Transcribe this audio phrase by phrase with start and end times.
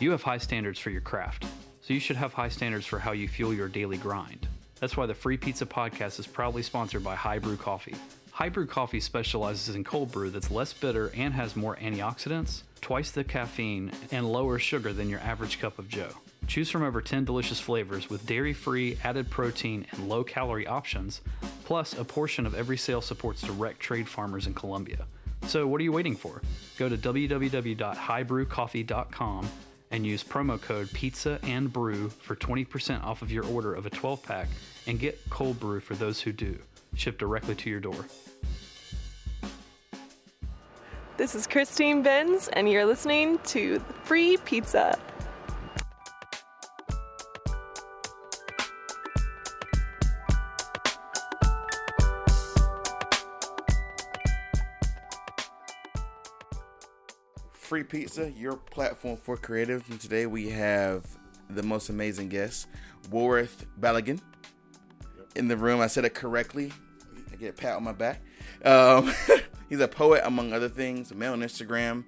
[0.00, 1.46] You have high standards for your craft,
[1.80, 4.48] so you should have high standards for how you fuel your daily grind.
[4.80, 7.94] That's why the Free Pizza Podcast is proudly sponsored by High Brew Coffee.
[8.32, 13.12] High Brew Coffee specializes in cold brew that's less bitter and has more antioxidants, twice
[13.12, 16.10] the caffeine, and lower sugar than your average cup of Joe.
[16.48, 21.20] Choose from over 10 delicious flavors with dairy free, added protein, and low calorie options.
[21.64, 25.06] Plus, a portion of every sale supports direct trade farmers in Colombia.
[25.46, 26.42] So, what are you waiting for?
[26.78, 29.48] Go to www.highbrewcoffee.com
[29.94, 33.90] and use promo code pizza and brew for 20% off of your order of a
[33.90, 34.48] 12 pack
[34.88, 36.58] and get cold brew for those who do.
[36.96, 38.04] Shipped directly to your door.
[41.16, 44.98] This is christine benz and you're listening to free pizza
[57.74, 59.90] Free Pizza, your platform for creatives.
[59.90, 61.04] And today we have
[61.50, 62.68] the most amazing guest,
[63.10, 64.20] Woolworth Balogun,
[65.34, 65.80] in the room.
[65.80, 66.72] I said it correctly.
[67.32, 68.20] I get a pat on my back.
[68.64, 69.12] Um,
[69.68, 72.04] he's a poet, among other things, a man on Instagram.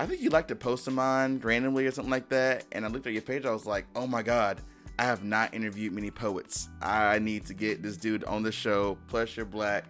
[0.00, 2.64] I think you like to post him on randomly or something like that.
[2.72, 4.62] And I looked at your page, I was like, oh my God,
[4.98, 6.70] I have not interviewed many poets.
[6.82, 8.98] I need to get this dude on the show.
[9.06, 9.84] Plus, you're black,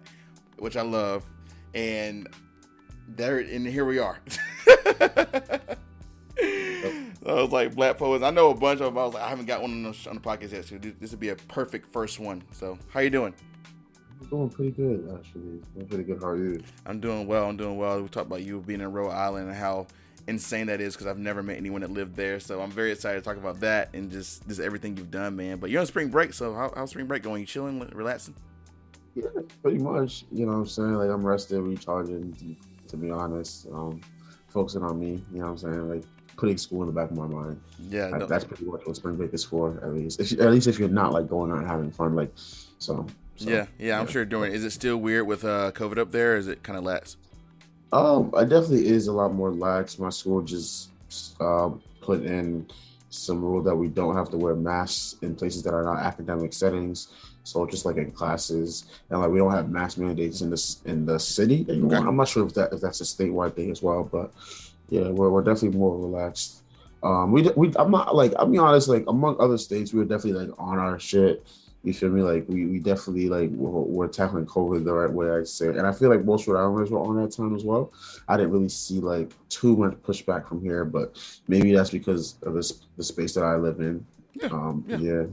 [0.59, 1.23] which I love.
[1.73, 2.29] And
[3.07, 4.19] there and here we are.
[7.25, 8.23] I was like black poets.
[8.23, 8.97] I know a bunch of them.
[8.97, 11.11] I was like, I haven't got one on the, on the podcast yet, so this
[11.11, 12.43] would be a perfect first one.
[12.51, 13.33] So, how you doing?
[14.21, 15.61] I'm doing pretty good, actually.
[15.79, 16.21] I'm pretty good.
[16.21, 16.61] How are you?
[16.85, 17.49] I'm doing well.
[17.49, 18.01] I'm doing well.
[18.01, 19.87] We talked about you being in Rhode Island and how
[20.27, 22.39] insane that is because I've never met anyone that lived there.
[22.39, 25.57] So I'm very excited to talk about that and just just everything you've done, man.
[25.57, 27.41] But you're on spring break, so how, how's spring break going?
[27.41, 28.35] You chilling, relaxing?
[29.15, 29.25] Yeah,
[29.61, 30.25] pretty much.
[30.31, 30.93] You know what I'm saying?
[30.93, 32.57] Like I'm rested, recharging.
[32.95, 34.01] To be honest, um,
[34.47, 35.21] focusing on me.
[35.33, 35.89] You know what I'm saying?
[35.89, 36.03] Like
[36.37, 37.59] putting school in the back of my mind.
[37.89, 39.79] Yeah, like, that's pretty much what spring break is for.
[39.83, 42.31] At least, if at least if you're not like going out and having fun, like
[42.35, 43.05] so.
[43.35, 44.53] so yeah, yeah, I'm sure doing.
[44.53, 46.37] Is it still weird with uh COVID up there?
[46.37, 47.17] is it kind of lax?
[47.91, 49.99] Um, it definitely is a lot more lax.
[49.99, 50.89] My school just
[51.39, 51.69] uh,
[52.01, 52.67] put in
[53.09, 56.53] some rule that we don't have to wear masks in places that are not academic
[56.53, 57.09] settings.
[57.45, 61.05] So just like in classes, and like we don't have mask mandates in this in
[61.05, 61.97] the city anymore.
[61.99, 62.07] Okay.
[62.07, 64.33] I'm not sure if that if that's a statewide thing as well, but
[64.89, 66.63] yeah, we're, we're definitely more relaxed.
[67.03, 70.05] Um, we we I'm not like I'll be honest, like among other states, we were
[70.05, 71.45] definitely like on our shit.
[71.83, 72.23] You feel me?
[72.23, 75.67] Like we, we definitely like we're, we're tackling COVID the right way, I say.
[75.67, 77.93] And I feel like most Rhode Islanders were on that time as well.
[78.27, 81.15] I didn't really see like too much pushback from here, but
[81.47, 84.03] maybe that's because of this the space that I live in.
[84.33, 84.47] Yeah.
[84.47, 84.97] Um, yeah.
[84.97, 85.23] yeah.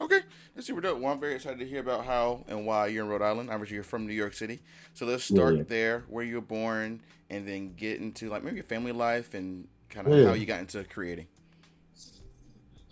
[0.00, 0.20] Okay,
[0.56, 0.98] that's super dope.
[0.98, 3.50] Well, I'm very excited to hear about how and why you're in Rhode Island.
[3.50, 4.60] Obviously, you're from New York City.
[4.94, 5.62] So let's start yeah.
[5.68, 9.68] there, where you were born, and then get into like maybe your family life and
[9.90, 10.28] kind of yeah.
[10.28, 11.26] how you got into creating.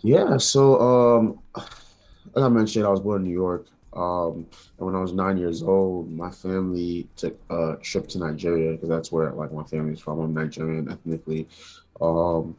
[0.01, 0.37] Yeah.
[0.37, 3.65] So, um, like I mentioned, I was born in New York.
[3.93, 4.45] Um,
[4.77, 8.89] and when I was nine years old, my family took a trip to Nigeria because
[8.89, 10.19] that's where like my family's from.
[10.19, 11.47] I'm Nigerian ethnically.
[11.99, 12.57] Um,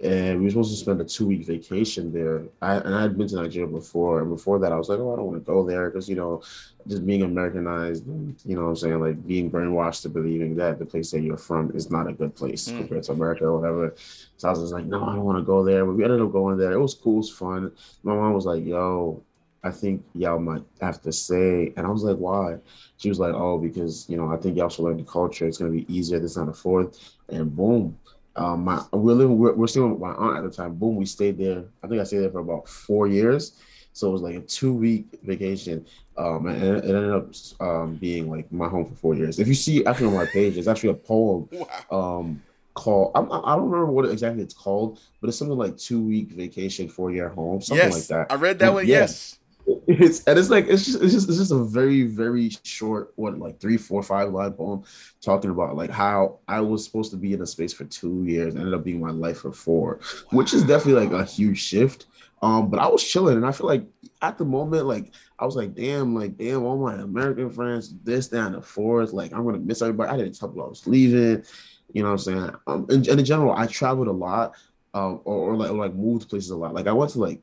[0.00, 2.44] and we were supposed to spend a two week vacation there.
[2.62, 5.12] I, and I had been to Nigeria before, and before that, I was like, oh,
[5.12, 6.42] I don't want to go there because you know,
[6.86, 10.78] just being Americanized, and, you know, what I'm saying like being brainwashed to believing that
[10.78, 12.78] the place that you're from is not a good place mm.
[12.78, 13.94] compared to America or whatever.
[14.36, 15.84] So I was just like, no, I don't want to go there.
[15.84, 16.72] But we ended up going there.
[16.72, 17.72] It was cool, it was fun.
[18.04, 19.22] My mom was like, yo,
[19.64, 22.58] I think y'all might have to say, and I was like, why?
[22.98, 25.46] She was like, oh, because you know, I think y'all should learn the culture.
[25.46, 26.20] It's gonna be easier.
[26.20, 27.98] This on the fourth, and boom
[28.38, 30.74] um, my we're living we're, we're still with my aunt at the time.
[30.74, 31.64] Boom, we stayed there.
[31.82, 33.52] I think I stayed there for about four years.
[33.92, 35.84] So it was like a two week vacation.
[36.16, 39.38] Um, and it, ended up um, being like my home for four years.
[39.38, 41.48] If you see actually on my page, it's actually a poem
[41.90, 42.42] um,
[42.74, 46.30] called I'm, I don't remember what exactly it's called, but it's something like two week
[46.30, 48.32] vacation, four year home, something yes, like that.
[48.32, 48.86] I read that one.
[48.86, 49.00] Yeah.
[49.00, 49.37] Yes.
[49.86, 53.38] It's and it's like it's just it's just it's just a very very short what
[53.38, 54.84] like three four five line poem
[55.20, 58.56] talking about like how I was supposed to be in a space for two years
[58.56, 62.06] ended up being my life for four, which is definitely like a huge shift.
[62.40, 63.84] Um, but I was chilling and I feel like
[64.22, 68.28] at the moment like I was like damn like damn all my American friends this
[68.28, 70.10] down the fourth like I'm gonna miss everybody.
[70.10, 71.44] I didn't tell people I was leaving.
[71.92, 72.50] You know what I'm saying?
[72.66, 74.54] Um, and, and in general, I traveled a lot,
[74.94, 76.74] um, or, or like or like moved places a lot.
[76.74, 77.40] Like I went to like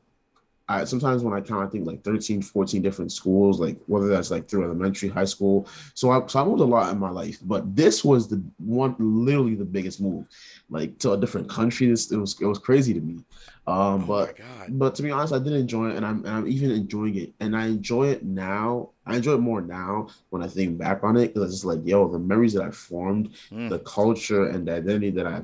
[0.68, 4.30] I sometimes when I count, I think like 13, 14 different schools, like whether that's
[4.32, 5.68] like through elementary, high school.
[5.94, 8.96] So I so I moved a lot in my life, but this was the one
[8.98, 10.26] literally the biggest move,
[10.68, 11.86] like to a different country.
[11.86, 13.24] This it was it was crazy to me.
[13.68, 14.38] Um, oh but
[14.70, 17.32] but to be honest, I did enjoy it, and I'm and I'm even enjoying it,
[17.38, 18.90] and I enjoy it now.
[19.06, 21.86] I enjoy it more now when I think back on it because it's just like
[21.86, 23.68] yo, the memories that I formed, mm.
[23.68, 25.42] the culture and the identity that I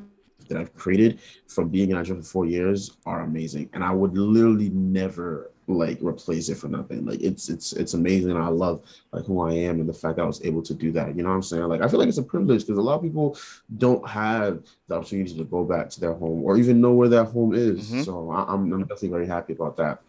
[0.52, 4.16] that I've created from being in Nigeria for four years are amazing, and I would
[4.16, 7.04] literally never like replace it for nothing.
[7.04, 8.36] Like it's it's it's amazing.
[8.36, 8.82] I love
[9.12, 11.16] like who I am and the fact that I was able to do that.
[11.16, 11.64] You know what I'm saying?
[11.64, 13.36] Like I feel like it's a privilege because a lot of people
[13.78, 17.24] don't have the opportunity to go back to their home or even know where their
[17.24, 17.90] home is.
[17.90, 18.02] Mm-hmm.
[18.02, 20.00] So I, am I'm definitely very happy about that.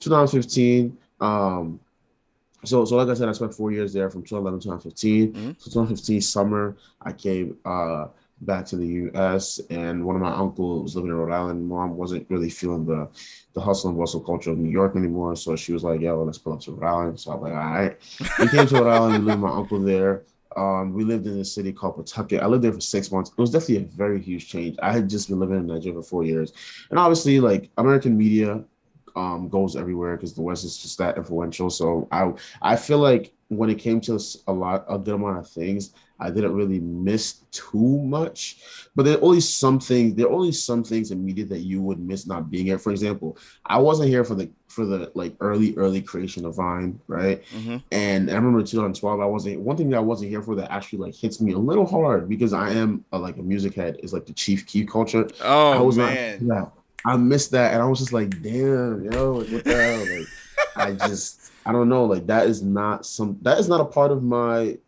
[0.00, 0.96] 2015.
[1.20, 1.80] Um,
[2.64, 5.32] so so like I said, I spent four years there from 2011 to 2015.
[5.32, 5.50] Mm-hmm.
[5.58, 8.08] So 2015 summer, I came uh
[8.40, 9.60] back to the U.S.
[9.70, 11.66] and one of my uncles was living in Rhode Island.
[11.66, 13.08] Mom wasn't really feeling the
[13.54, 16.38] the hustle and bustle culture of New York anymore, so she was like, "Yo, let's
[16.38, 17.96] pull up to Rhode Island." So I'm like, "All right."
[18.38, 19.12] We came to Rhode Island.
[19.24, 20.24] We lived with my uncle there.
[20.56, 22.42] Um, we lived in a city called Pawtucket.
[22.42, 23.30] I lived there for six months.
[23.30, 24.76] It was definitely a very huge change.
[24.82, 26.52] I had just been living in Nigeria for four years,
[26.90, 28.64] and obviously, like American media
[29.16, 31.70] um, goes everywhere because the West is just that influential.
[31.70, 32.32] So I
[32.62, 36.30] I feel like when it came to a lot a good amount of things, I
[36.30, 38.60] didn't really miss too much.
[38.96, 40.14] But there are only some things.
[40.14, 42.78] There are only some things in media that you would miss not being here.
[42.78, 47.00] For example, I wasn't here for the for the like early early creation of Vine,
[47.06, 47.42] right?
[47.56, 47.76] Mm-hmm.
[47.92, 49.20] And I remember 2012.
[49.20, 51.58] I wasn't one thing that I wasn't here for that actually like hits me a
[51.58, 54.88] little hard because I am a, like a music head is like the Chief Keef
[54.88, 55.28] culture.
[55.42, 56.46] Oh I was man.
[56.46, 56.68] Not, yeah,
[57.04, 60.18] I missed that, and I was just like, damn, yo, like, what the hell?
[60.18, 60.26] Like,
[60.76, 64.10] I just, I don't know, like that is not some, that is not a part
[64.10, 64.78] of my,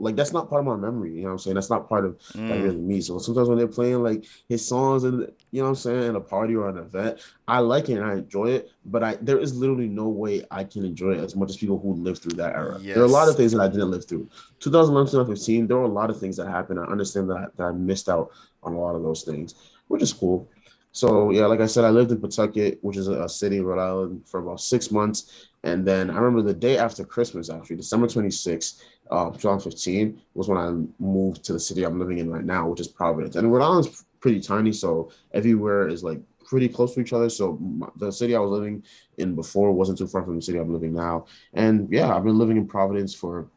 [0.00, 1.14] like that's not part of my memory.
[1.14, 1.54] You know what I'm saying?
[1.54, 2.48] That's not part of mm.
[2.48, 3.00] like, really me.
[3.00, 6.16] So sometimes when they're playing like his songs and you know what I'm saying, in
[6.16, 8.70] a party or an event, I like it and I enjoy it.
[8.84, 11.78] But I there is literally no way I can enjoy it as much as people
[11.78, 12.78] who lived through that era.
[12.80, 12.94] Yes.
[12.94, 14.28] There are a lot of things that I didn't live through.
[14.60, 16.78] 2011, 2015, there were a lot of things that happened.
[16.78, 18.30] I understand that, that I missed out
[18.62, 19.54] on a lot of those things,
[19.88, 20.48] which is cool.
[20.92, 23.80] So yeah, like I said, I lived in Pawtucket, which is a city in Rhode
[23.80, 25.48] Island, for about six months.
[25.64, 30.58] And then I remember the day after Christmas, actually, December 26th, uh, 2015, was when
[30.58, 30.70] I
[31.02, 33.36] moved to the city I'm living in right now, which is Providence.
[33.36, 37.28] And Rhode Island's pretty tiny, so everywhere is like pretty close to each other.
[37.28, 37.58] So
[37.96, 38.82] the city I was living
[39.18, 41.26] in before wasn't too far from the city I'm living now.
[41.52, 43.48] And yeah, I've been living in Providence for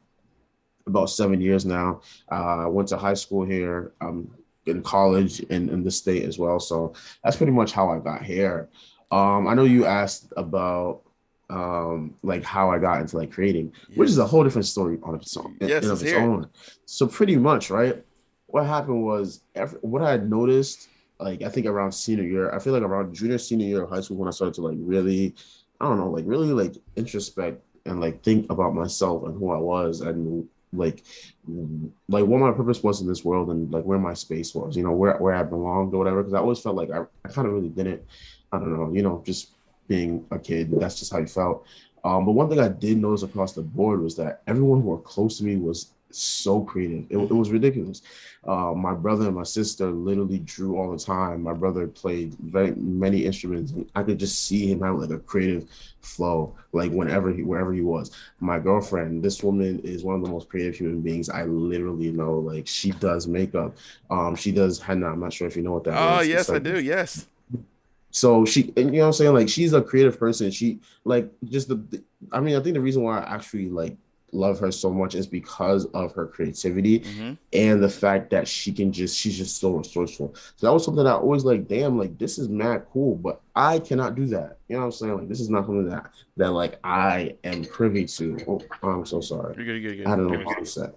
[0.88, 2.02] about seven years now.
[2.32, 3.94] Uh, I went to high school here.
[4.02, 4.30] I'm
[4.66, 6.60] in college in, in the state as well.
[6.60, 6.94] So
[7.24, 8.70] that's pretty much how I got here.
[9.12, 11.02] Um, I know you asked about
[11.52, 13.98] um, like how I got into like creating, yes.
[13.98, 15.58] which is a whole different story on its own.
[15.60, 16.48] Yes, of its own.
[16.86, 18.04] So pretty much, right?
[18.48, 20.88] What happened was every, what I had noticed,
[21.20, 24.02] like I think around senior year, I feel like around junior senior year of high
[24.02, 25.36] school when I started to like really,
[25.82, 29.58] I don't know, like really like introspect and like think about myself and who I
[29.58, 31.04] was and like
[32.08, 34.84] like what my purpose was in this world and like where my space was you
[34.84, 37.46] know where, where i belonged or whatever because i always felt like i, I kind
[37.46, 38.02] of really didn't
[38.54, 39.50] i don't know you know just
[39.94, 41.66] being a kid that's just how you felt
[42.04, 45.06] um, but one thing i did notice across the board was that everyone who were
[45.14, 47.06] close to me was so creative.
[47.10, 48.02] It, it, was ridiculous.
[48.46, 51.44] Uh, my brother and my sister literally drew all the time.
[51.44, 53.72] My brother played very many instruments.
[53.72, 55.70] and I could just see him have like a creative
[56.02, 58.12] flow, like whenever he wherever he was.
[58.40, 62.34] My girlfriend, this woman is one of the most creative human beings I literally know.
[62.40, 63.76] Like she does makeup.
[64.10, 65.12] Um, she does henna.
[65.12, 66.28] I'm not sure if you know what that oh, is.
[66.28, 66.82] yes, like, I do.
[66.82, 67.28] Yes.
[68.12, 69.34] So she, you know what I'm saying?
[69.34, 70.52] Like she's a creative person.
[70.52, 73.98] She like just the, the I mean, I think the reason why I actually like
[74.34, 77.34] love her so much is because of her creativity mm-hmm.
[77.54, 80.34] and the fact that she can just she's just so resourceful.
[80.56, 83.80] So that was something I always like, damn, like this is mad cool, but I
[83.80, 84.58] cannot do that.
[84.68, 85.18] You know what I'm saying?
[85.18, 88.38] Like this is not something that that like I am privy to.
[88.48, 89.56] Oh, I'm so sorry.
[89.56, 90.94] You're good, you're good, I don't know what I'm saying.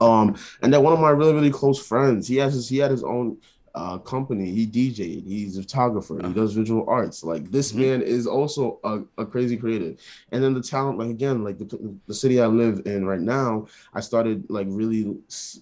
[0.00, 2.90] Um, and then one of my really, really close friends, he has his he had
[2.90, 3.36] his own
[3.74, 4.50] uh, company.
[4.50, 5.26] He DJed.
[5.26, 6.14] He's a photographer.
[6.14, 6.32] He uh-huh.
[6.32, 7.22] does visual arts.
[7.22, 7.80] Like this mm-hmm.
[7.80, 10.00] man is also a, a, crazy creative.
[10.32, 13.66] And then the talent, like again, like the, the city I live in right now,
[13.94, 15.16] I started like really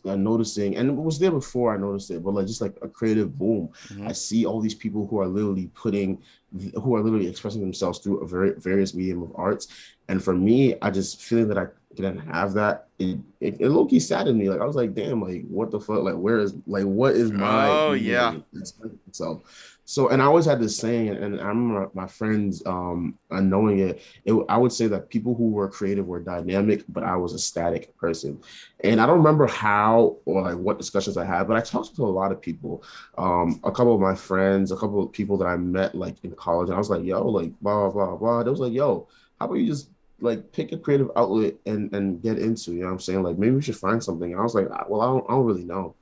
[0.05, 2.89] uh, noticing, and it was there before I noticed it, but like just like a
[2.89, 3.69] creative boom.
[3.89, 4.09] Mm-hmm.
[4.09, 6.23] I see all these people who are literally putting,
[6.83, 9.69] who are literally expressing themselves through a very various medium of arts.
[10.09, 13.87] And for me, I just feeling that I didn't have that, it, it, it low
[13.87, 14.49] key saddened me.
[14.49, 16.03] Like I was like, damn, like what the fuck?
[16.03, 18.37] Like where is like what is my oh yeah
[19.13, 19.43] so
[19.85, 24.03] so and I always had this saying, and I remember my friends um knowing it,
[24.27, 24.35] it.
[24.49, 27.97] I would say that people who were creative were dynamic, but I was a static
[27.97, 28.39] person.
[28.85, 32.05] And I don't remember how or like what discussions I had, but I talked to
[32.05, 32.83] a lot of people.
[33.17, 36.33] Um, a couple of my friends, a couple of people that I met like in
[36.33, 38.43] college, and I was like, yo, like blah blah blah blah.
[38.43, 39.09] They was like, yo,
[39.41, 39.89] how about you just
[40.21, 42.73] like pick a creative outlet and and get into.
[42.73, 43.23] You know what I'm saying?
[43.23, 44.33] Like maybe we should find something.
[44.33, 45.95] And I was like, well, I don't, I don't really know.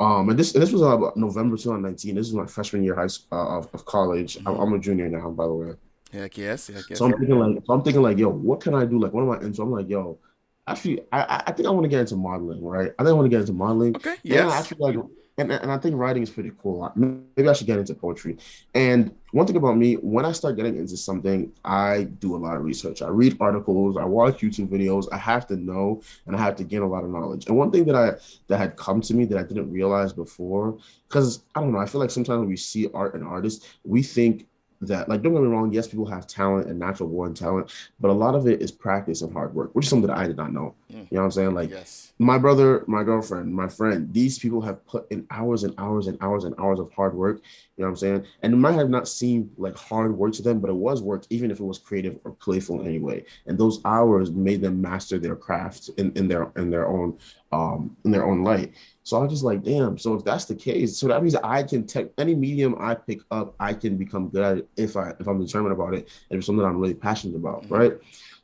[0.00, 2.14] Um, and this and this was about November 2019.
[2.14, 4.36] This is my freshman year high school, uh, of, of college.
[4.38, 4.60] Mm-hmm.
[4.60, 5.74] I'm, a junior now, by the way.
[6.12, 6.98] Heck yes, heck yes.
[6.98, 8.98] So I'm thinking like, so I'm thinking like, yo, what can I do?
[8.98, 9.62] Like, what am I into?
[9.62, 10.18] I'm like, yo,
[10.66, 12.92] actually, I I think I want to get into modeling, right?
[12.98, 13.96] I think I want to get into modeling.
[13.96, 14.16] Okay.
[14.22, 14.50] Yeah.
[14.50, 16.90] Actually, like and, and I think writing is pretty cool.
[16.94, 18.38] Maybe I should get into poetry.
[18.74, 22.56] And one thing about me, when I start getting into something, I do a lot
[22.56, 23.02] of research.
[23.02, 25.08] I read articles, I watch YouTube videos.
[25.10, 27.46] I have to know and I have to gain a lot of knowledge.
[27.46, 28.12] And one thing that I
[28.46, 31.86] that had come to me that I didn't realize before, because I don't know, I
[31.86, 34.46] feel like sometimes when we see art and artists, we think
[34.80, 38.10] that like don't get me wrong yes people have talent and natural born talent but
[38.10, 40.36] a lot of it is practice and hard work which is something that i did
[40.36, 40.74] not know.
[40.92, 40.96] Mm.
[40.96, 41.54] you know what i'm saying?
[41.54, 42.12] Like yes.
[42.18, 46.18] my brother my girlfriend my friend these people have put in hours and hours and
[46.20, 47.40] hours and hours of hard work
[47.76, 48.26] you know what i'm saying?
[48.42, 51.24] And it might have not seemed like hard work to them but it was work
[51.30, 53.24] even if it was creative or playful anyway.
[53.46, 57.18] And those hours made them master their craft in, in their in their own
[57.52, 59.98] um in their own light so I was just like, damn.
[59.98, 63.20] So if that's the case, so that means I can take any medium I pick
[63.30, 66.38] up, I can become good at it if I if I'm determined about it and
[66.38, 67.74] it's something I'm really passionate about, mm-hmm.
[67.74, 67.92] right?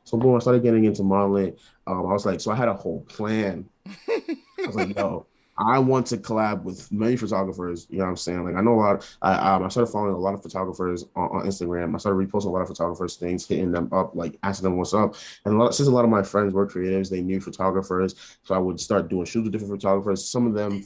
[0.05, 1.57] So boom, I started getting into modeling.
[1.87, 3.69] Um, I was like, so I had a whole plan.
[4.09, 4.37] I
[4.67, 5.27] was like, yo,
[5.61, 7.87] I want to collab with many photographers.
[7.91, 8.45] You know what I'm saying?
[8.45, 9.17] Like I know a lot.
[9.23, 11.95] I um, I started following a lot of photographers on, on, Instagram.
[11.95, 14.95] I started reposting a lot of photographers things, hitting them up, like asking them what's
[14.95, 15.17] up.
[15.45, 18.55] And a lot, since a lot of my friends were creatives, they knew photographers, so
[18.55, 20.25] I would start doing shoots with different photographers.
[20.25, 20.85] Some of them,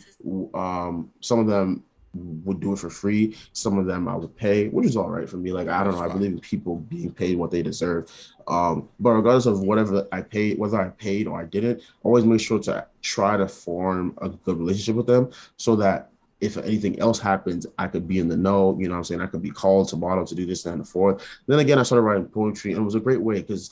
[0.55, 3.37] um, some of them would do it for free.
[3.53, 5.53] Some of them I would pay, which is all right for me.
[5.53, 8.11] Like I don't know, I believe in people being paid what they deserve.
[8.47, 12.41] Um, but regardless of whatever I paid, whether I paid or I didn't, always make
[12.41, 16.11] sure to try to form a good relationship with them so that
[16.45, 18.77] if anything else happens, I could be in the know.
[18.79, 19.23] You know I'm saying?
[19.23, 21.27] I could be called tomorrow to do this and the fourth.
[21.47, 23.71] Then again, I started writing poetry, and it was a great way because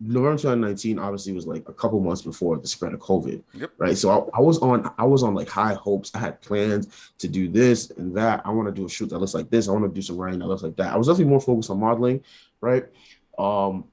[0.00, 3.42] November 2019 obviously was like a couple months before the spread of COVID.
[3.52, 3.70] Yep.
[3.76, 3.96] Right.
[3.96, 6.10] So I, I, was on I was on like high hopes.
[6.14, 8.40] I had plans to do this and that.
[8.44, 9.68] I want to do a shoot that looks like this.
[9.68, 10.92] I want to do some writing that looks like that.
[10.92, 12.24] I was definitely more focused on modeling,
[12.60, 12.84] right?
[13.38, 13.84] Um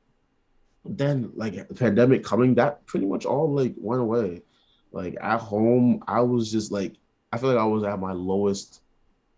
[0.85, 4.41] then like the pandemic coming, that pretty much all like went away.
[4.91, 6.95] Like at home, I was just like
[7.31, 8.81] I feel like I was at my lowest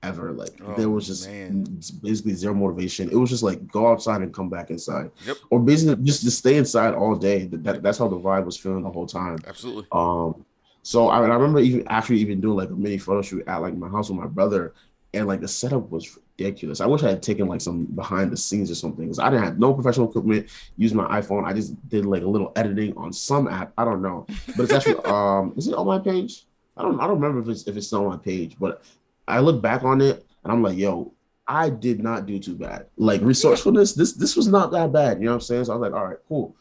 [0.04, 0.32] ever.
[0.34, 1.64] Like oh, there was just man.
[2.02, 3.10] basically zero motivation.
[3.10, 5.38] It was just like go outside and come back inside, yep.
[5.50, 7.46] or basically just to stay inside all day.
[7.46, 9.38] That, that, that's how the vibe was feeling the whole time.
[9.48, 9.88] Absolutely.
[9.92, 10.46] Um.
[10.86, 13.76] So I, I remember even actually even doing like a mini photo shoot at like
[13.76, 14.74] my house with my brother,
[15.14, 16.82] and like the setup was ridiculous.
[16.82, 19.46] I wish I had taken like some behind the scenes or something because I didn't
[19.46, 20.50] have no professional equipment.
[20.76, 21.46] Use my iPhone.
[21.46, 23.72] I just did like a little editing on some app.
[23.78, 25.54] I don't know, but it's actually um.
[25.56, 26.46] Is it on my page?
[26.76, 28.84] I don't I don't remember if it's if it's still on my page, but
[29.28, 31.14] I look back on it and I'm like, yo,
[31.48, 32.88] I did not do too bad.
[32.98, 35.20] Like resourcefulness, this this was not that bad.
[35.20, 35.66] You know what I'm saying?
[35.66, 36.56] So I was like, all right, cool.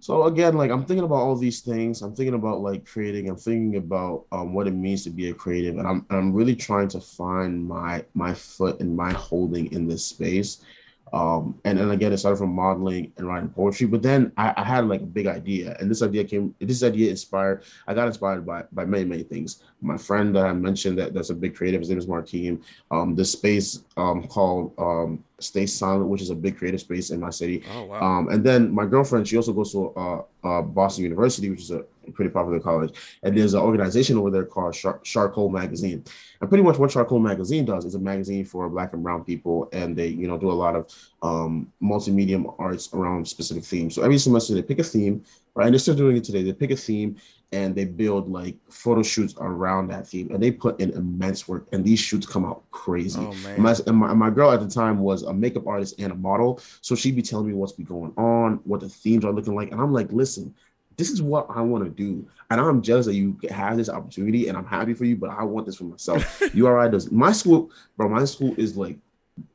[0.00, 2.02] So again, like I'm thinking about all these things.
[2.02, 3.28] I'm thinking about like creating.
[3.28, 6.56] I'm thinking about um, what it means to be a creative, and I'm I'm really
[6.56, 10.62] trying to find my my foot and my holding in this space.
[11.12, 13.86] Um, and then again, it started from modeling and writing poetry.
[13.86, 16.54] But then I, I, had like a big idea, and this idea came.
[16.60, 17.64] This idea inspired.
[17.86, 19.62] I got inspired by by many many things.
[19.80, 21.80] My friend that I mentioned that that's a big creative.
[21.80, 22.62] His name is Markeem.
[22.90, 27.20] Um, this space um called um Stay Silent, which is a big creative space in
[27.20, 27.62] my city.
[27.74, 28.00] Oh wow.
[28.02, 31.70] Um, and then my girlfriend, she also goes to uh, uh Boston University, which is
[31.70, 32.94] a pretty popular college.
[33.22, 36.04] And there's an organization over there called Char- Charcoal Magazine.
[36.40, 39.68] And pretty much what Charcoal Magazine does is a magazine for Black and Brown people,
[39.72, 43.94] and they, you know, do a lot of um, multimedia arts around specific themes.
[43.94, 45.24] So every semester they pick a theme,
[45.54, 45.66] right?
[45.66, 46.42] And they're still doing it today.
[46.42, 47.16] They pick a theme
[47.50, 51.66] and they build like photo shoots around that theme, and they put in immense work.
[51.72, 53.18] And these shoots come out crazy.
[53.18, 53.62] Oh, man.
[53.62, 56.60] My, and my, my girl at the time was a makeup artist and a model,
[56.82, 59.72] so she'd be telling me what's be going on, what the themes are looking like,
[59.72, 60.54] and I'm like, listen
[60.98, 62.28] this is what I want to do.
[62.50, 65.44] And I'm jealous that you have this opportunity and I'm happy for you, but I
[65.44, 66.42] want this for myself.
[66.54, 68.98] URI does my school, bro, my school is like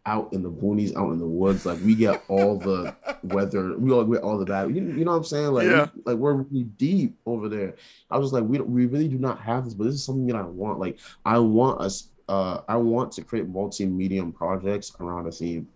[0.05, 1.65] out in the boonies, out in the woods.
[1.65, 4.73] Like we get all the weather, we all get all the bad.
[4.73, 5.47] You, you know what I'm saying?
[5.47, 5.87] Like, yeah.
[5.93, 7.75] we, like we're really deep over there.
[8.09, 10.27] I was just like, we we really do not have this, but this is something
[10.27, 10.79] that I want.
[10.79, 15.67] Like, I want us, uh, I want to create multi-medium projects around a theme.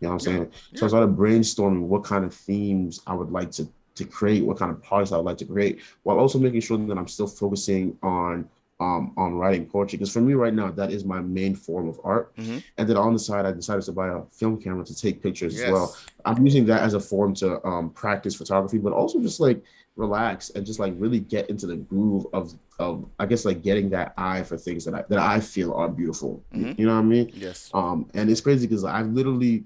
[0.00, 0.52] You know what I'm saying?
[0.72, 0.78] Yeah.
[0.78, 4.58] So I started brainstorming what kind of themes I would like to to create, what
[4.58, 7.26] kind of products I would like to create, while also making sure that I'm still
[7.26, 8.48] focusing on
[8.78, 9.96] um, on writing poetry.
[9.96, 12.36] Because for me right now, that is my main form of art.
[12.36, 12.58] Mm-hmm.
[12.76, 15.54] And then on the side, I decided to buy a film camera to take pictures
[15.54, 15.64] yes.
[15.64, 15.96] as well.
[16.24, 19.62] I'm using that as a form to um, practice photography, but also just like
[19.96, 23.88] relax and just like really get into the groove of of I guess like getting
[23.90, 26.44] that eye for things that I that I feel are beautiful.
[26.52, 26.78] Mm-hmm.
[26.78, 27.30] You know what I mean?
[27.32, 27.70] Yes.
[27.72, 29.64] Um, and it's crazy because I've literally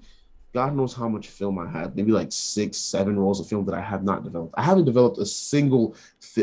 [0.53, 3.75] God knows how much film I have, maybe like six, seven rolls of film that
[3.75, 4.53] I have not developed.
[4.57, 5.95] I haven't developed a single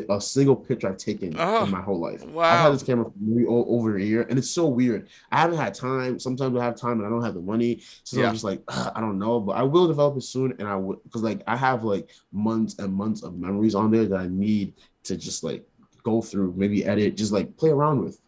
[0.09, 2.25] a single picture I've taken oh, in my whole life.
[2.25, 2.45] Wow.
[2.45, 5.09] I've had this camera for over a year, and it's so weird.
[5.31, 6.19] I haven't had time.
[6.19, 8.29] Sometimes I have time and I don't have the money, so yeah.
[8.29, 9.41] I'm just like I don't know.
[9.41, 12.79] But I will develop it soon, and I would because like I have like months
[12.79, 14.75] and months of memories on there that I need
[15.05, 15.67] to just like
[16.03, 18.21] go through, maybe edit, just like play around with.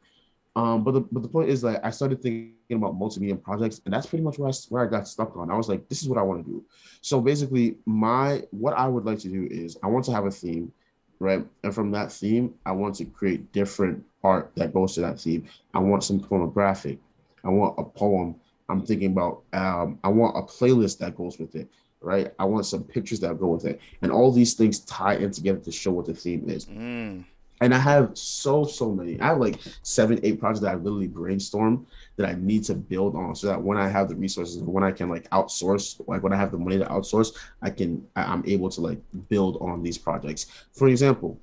[0.57, 3.95] Um, but the but the point is like I started thinking about multimedia projects, and
[3.95, 5.50] that's pretty much where I where I got stuck on.
[5.50, 6.65] I was like, this is what I want to do.
[7.00, 10.31] So basically, my what I would like to do is I want to have a
[10.31, 10.73] theme,
[11.19, 11.45] right?
[11.62, 15.49] And from that theme, I want to create different art that goes to that theme.
[15.75, 16.99] I want some pornographic.
[17.45, 18.37] I want a poem.
[18.69, 21.69] I'm thinking about um, I want a playlist that goes with it,
[22.00, 22.33] right?
[22.39, 25.61] I want some pictures that go with it, and all these things tie in together
[25.61, 26.67] to show what the theme is.
[26.67, 27.25] Mm.
[27.62, 29.21] And I have so so many.
[29.21, 31.87] I have like seven, eight projects that I literally brainstorm
[32.17, 34.93] that I need to build on, so that when I have the resources, when I
[34.93, 38.43] can like outsource, like when I have the money to outsource, I can I- I'm
[38.47, 38.99] able to like
[39.29, 40.47] build on these projects.
[40.73, 41.38] For example,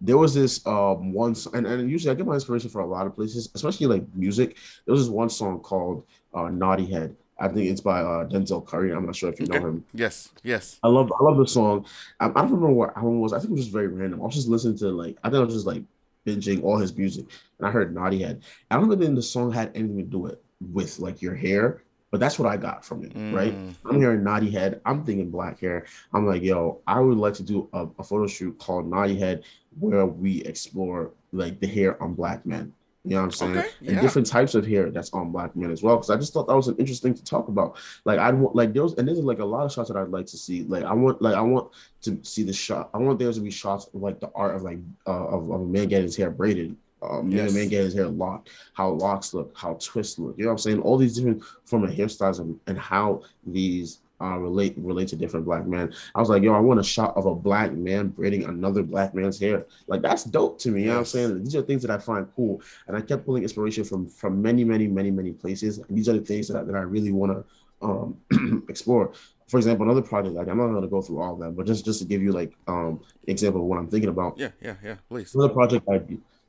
[0.00, 3.06] there was this um one and, and usually I get my inspiration for a lot
[3.06, 4.56] of places, especially like music.
[4.84, 7.16] There was this one song called uh, Knotty Head.
[7.38, 8.92] I think it's by uh, Denzel Curry.
[8.92, 9.84] I'm not sure if you know him.
[9.94, 10.78] Yes, yes.
[10.82, 11.86] I love I love the song.
[12.20, 13.32] I, I don't remember what album was.
[13.32, 14.20] I think it was just very random.
[14.20, 15.82] I was just listening to like I think I was just like
[16.26, 17.26] binging all his music,
[17.58, 18.42] and I heard Knotty Head.
[18.70, 22.20] I don't think the song had anything to do it with like your hair, but
[22.20, 23.12] that's what I got from it.
[23.34, 23.54] Right?
[23.54, 23.74] Mm.
[23.86, 24.80] I'm hearing Knotty Head.
[24.84, 25.86] I'm thinking black hair.
[26.12, 29.44] I'm like, yo, I would like to do a, a photo shoot called Knotty Head,
[29.78, 32.72] where we explore like the hair on black men.
[33.04, 33.56] You know what I'm saying?
[33.56, 35.96] Okay, And different types of hair that's on black men as well.
[35.96, 37.76] Because I just thought that was an interesting to talk about.
[38.04, 40.10] Like I'd want like there was and there's like a lot of shots that I'd
[40.10, 40.62] like to see.
[40.64, 42.90] Like I want like I want to see the shot.
[42.94, 45.60] I want there to be shots of like the art of like uh, of, of
[45.62, 46.76] a man getting his hair braided.
[47.02, 47.50] Um, Yes.
[47.50, 50.38] a man getting his hair locked, how locks look, how twists look.
[50.38, 50.80] You know what I'm saying?
[50.82, 55.44] All these different form of hairstyles and, and how these uh, relate relate to different
[55.44, 55.92] black men.
[56.14, 59.14] I was like, yo, I want a shot of a black man braiding another black
[59.14, 59.66] man's hair.
[59.88, 60.82] Like that's dope to me.
[60.82, 61.44] You know what I'm saying?
[61.44, 64.64] These are things that I find cool, and I kept pulling inspiration from from many,
[64.64, 65.78] many, many, many places.
[65.78, 67.44] And these are the things that I, that I really want to
[67.82, 69.12] um, explore.
[69.48, 71.66] For example, another project like I'm not going to go through all of them, but
[71.66, 74.38] just just to give you like um example of what I'm thinking about.
[74.38, 74.96] Yeah, yeah, yeah.
[75.08, 75.34] Please.
[75.34, 76.00] Another project I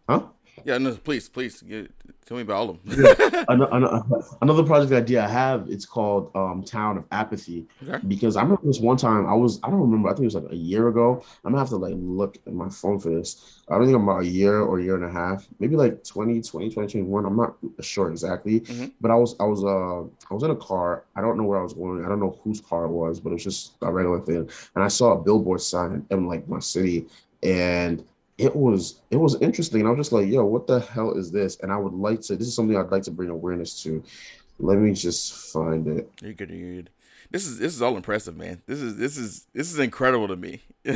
[0.08, 0.27] huh?
[0.65, 1.62] Yeah, no, please, please.
[1.62, 1.91] Get,
[2.25, 3.05] tell me about all of them.
[3.50, 8.00] Ano- ano- another project idea I have it's called um Town of Apathy okay.
[8.07, 10.35] because I remember this one time I was I don't remember I think it was
[10.35, 13.61] like a year ago I'm gonna have to like look at my phone for this
[13.70, 16.03] I don't think I'm about a year or a year and a half maybe like
[16.03, 18.94] 2020 2021 I'm not sure exactly Mhm.
[19.01, 21.59] but I was I was uh I was in a car I don't know where
[21.59, 23.92] I was going I don't know whose car it was but it was just a
[23.92, 27.07] regular thing and I saw a billboard sign in like my city
[27.42, 28.05] and
[28.44, 31.32] it was it was interesting and I was just like yo what the hell is
[31.32, 34.03] this and I would like to this is something I'd like to bring awareness to
[34.60, 36.50] let me just find it You're good.
[36.50, 36.90] You're good.
[37.32, 38.62] This is this is all impressive, man.
[38.68, 40.62] This is this is this is incredible to me.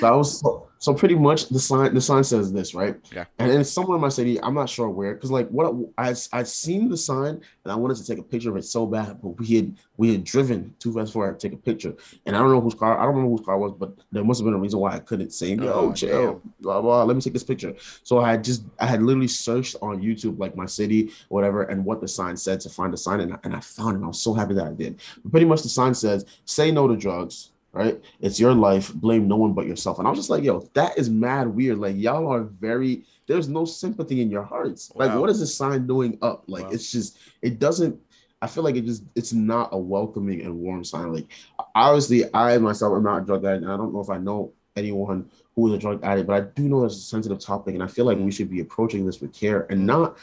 [0.00, 3.24] So I was so, so pretty much the sign the sign says this right, Yeah.
[3.38, 4.40] and it's somewhere in my city.
[4.42, 7.96] I'm not sure where because like what I I seen the sign and I wanted
[7.98, 10.92] to take a picture of it so bad, but we had we had driven too
[10.92, 11.94] fast for it to take a picture,
[12.26, 14.24] and I don't know whose car I don't remember whose car it was, but there
[14.24, 17.04] must have been a reason why I couldn't say yo oh, oh, chill blah blah.
[17.04, 17.74] Let me take this picture.
[18.02, 21.84] So I had just I had literally searched on YouTube like my city whatever and
[21.84, 24.04] what the sign said to find the sign and I, and I found it.
[24.04, 25.00] I was so happy that I did.
[25.22, 28.00] But pretty much the sign says say no to drugs right?
[28.20, 28.92] It's your life.
[28.94, 29.98] Blame no one but yourself.
[29.98, 31.78] And I was just like, yo, that is mad weird.
[31.78, 33.04] Like y'all are very.
[33.26, 34.90] There's no sympathy in your hearts.
[34.94, 36.44] Like, what is this sign doing up?
[36.46, 36.70] Like, Wow.
[36.70, 37.18] it's just.
[37.42, 38.00] It doesn't.
[38.40, 39.04] I feel like it just.
[39.14, 41.12] It's not a welcoming and warm sign.
[41.12, 41.26] Like,
[41.74, 44.52] obviously, I myself am not a drug addict, and I don't know if I know
[44.76, 47.82] anyone who is a drug addict, but I do know it's a sensitive topic, and
[47.82, 48.24] I feel like mm.
[48.24, 49.84] we should be approaching this with care and mm.
[49.84, 50.16] not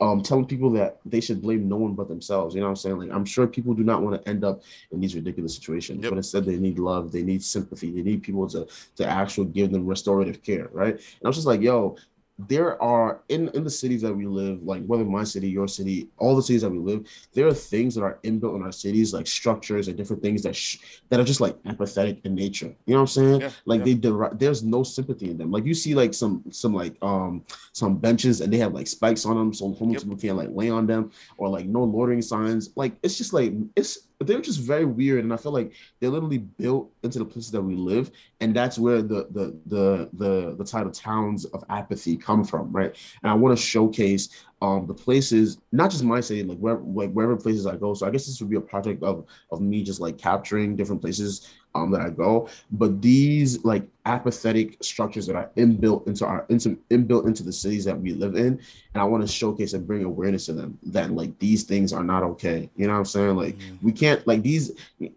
[0.00, 2.54] um telling people that they should blame no one but themselves.
[2.54, 2.98] You know what I'm saying?
[2.98, 6.10] Like I'm sure people do not want to end up in these ridiculous situations, Yep.
[6.10, 9.70] but instead they need love, they need sympathy, they need people to to actually give
[9.70, 10.94] them restorative care, right?
[10.94, 11.96] And I was just like, yo,
[12.36, 16.08] there are in in the cities that we live, like whether my city, your city,
[16.18, 19.14] all the cities that we live, there are things that are inbuilt in our cities,
[19.14, 20.78] like structures and different things that sh-
[21.10, 22.74] that are just like apathetic in nature.
[22.86, 23.40] You know what I'm saying?
[23.42, 23.84] Yeah, like yeah.
[23.84, 25.52] they deri- there's no sympathy in them.
[25.52, 29.24] Like you see like some some like um some benches and they have like spikes
[29.26, 30.10] on them, so homeless Yep.
[30.10, 32.70] people can't like lay on them, or like no loitering signs.
[32.74, 36.38] Like it's just like it's they're just very weird, and I feel like they're literally
[36.38, 40.64] built into the places that we live, and that's where the the the the the
[40.64, 42.94] title towns of apathy come from, right?
[43.22, 44.28] And I want to showcase
[44.64, 47.88] um the places, not just my city, like where like wherever places I go.
[47.94, 49.16] So I guess this would be a project of
[49.52, 51.30] of me just like capturing different places
[51.76, 52.48] um that I go,
[52.80, 57.84] but these like apathetic structures that are inbuilt into our into inbuilt into the cities
[57.88, 58.52] that we live in,
[58.92, 62.04] and I want to showcase and bring awareness to them that like these things are
[62.04, 62.70] not okay.
[62.76, 63.36] You know what I'm saying?
[63.36, 63.78] Like Mhm.
[63.82, 64.64] we can't like these.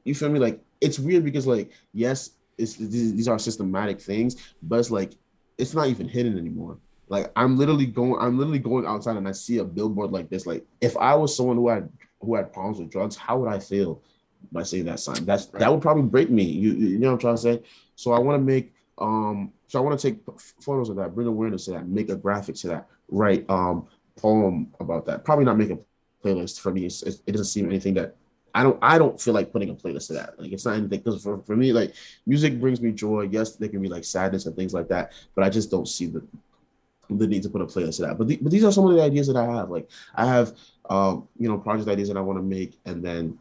[0.09, 0.39] You feel me?
[0.47, 4.31] Like it's weird because like yes, it's these, these are systematic things,
[4.63, 5.11] but it's like
[5.61, 6.77] it's not even hidden anymore.
[7.09, 10.45] Like I'm literally going, I'm literally going outside and I see a billboard like this.
[10.45, 11.89] Like if I was someone who had
[12.21, 14.01] who had problems with drugs, how would I feel
[14.51, 15.25] by seeing that sign?
[15.25, 15.59] That's Right.
[15.59, 16.43] that would probably break me.
[16.43, 17.63] You you know what I'm trying to say?
[17.95, 20.21] So I want to make um so I want to take
[20.61, 24.73] photos of that, bring awareness to that, make a graphic to that, write um poem
[24.79, 25.23] about that.
[25.23, 25.77] Probably not make a
[26.23, 26.85] playlist for me.
[26.85, 28.15] It's, it doesn't seem anything that
[28.55, 30.39] I don't I don't feel like putting a playlist to that.
[30.39, 31.93] Like it's not anything because for, for me, like
[32.25, 33.29] music brings me joy.
[33.31, 36.07] Yes, there can be like sadness and things like that, but I just don't see
[36.07, 36.25] the
[37.09, 38.17] the need to put a playlist to that.
[38.17, 39.69] But the, but these are some of the ideas that I have.
[39.69, 40.53] Like I have
[40.89, 43.37] um, you know, project ideas that I want to make, and then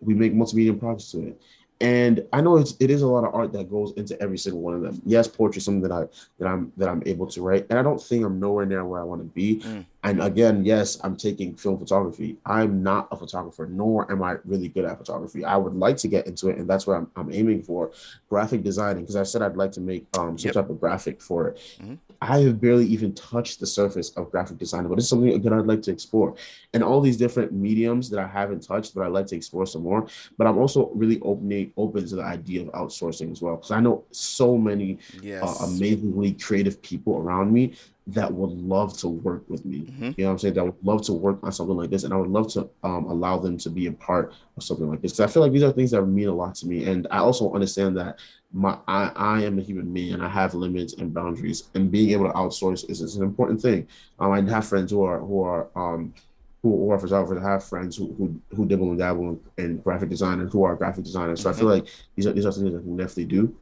[0.00, 1.40] we make multimedia projects to it
[1.80, 4.60] and I know it's it is a lot of art that goes into every single
[4.60, 5.00] one of them.
[5.04, 6.06] Yes, poetry is something that I
[6.38, 9.00] that I'm that I'm able to write, and I don't think I'm nowhere near where
[9.00, 9.60] I want to be.
[9.60, 9.84] Mm.
[10.04, 12.36] And again, yes, I'm taking film photography.
[12.46, 15.44] I'm not a photographer, nor am I really good at photography.
[15.44, 17.90] I would like to get into it, and that's what I'm, I'm aiming for.
[18.30, 20.54] Graphic designing, because I said I'd like to make um, some yep.
[20.54, 21.56] type of graphic for it.
[21.82, 21.94] Mm-hmm.
[22.20, 25.66] I have barely even touched the surface of graphic design, but it's something that I'd
[25.66, 26.34] like to explore.
[26.74, 29.82] And all these different mediums that I haven't touched, but I'd like to explore some
[29.82, 30.06] more.
[30.36, 33.80] But I'm also really opening open to the idea of outsourcing as well, because I
[33.80, 35.42] know so many uh, yes.
[35.42, 37.74] uh, amazingly creative people around me
[38.08, 39.80] that would love to work with me.
[39.80, 40.04] Mm-hmm.
[40.04, 40.54] You know what I'm saying?
[40.54, 42.04] That would love to work on something like this.
[42.04, 45.02] And I would love to um, allow them to be a part of something like
[45.02, 45.12] this.
[45.12, 46.86] Because I feel like these are things that mean a lot to me.
[46.86, 48.18] And I also understand that
[48.50, 51.68] my I, I am a human being and I have limits and boundaries.
[51.74, 53.86] And being able to outsource is, is an important thing.
[54.18, 56.14] Um, I have friends who are who are um
[56.62, 57.44] who, who are photographers.
[57.44, 60.64] I have friends who, who who dibble and dabble in, in graphic design and who
[60.64, 61.42] are graphic designers.
[61.42, 61.58] So mm-hmm.
[61.58, 63.54] I feel like these are these are things that I can definitely do.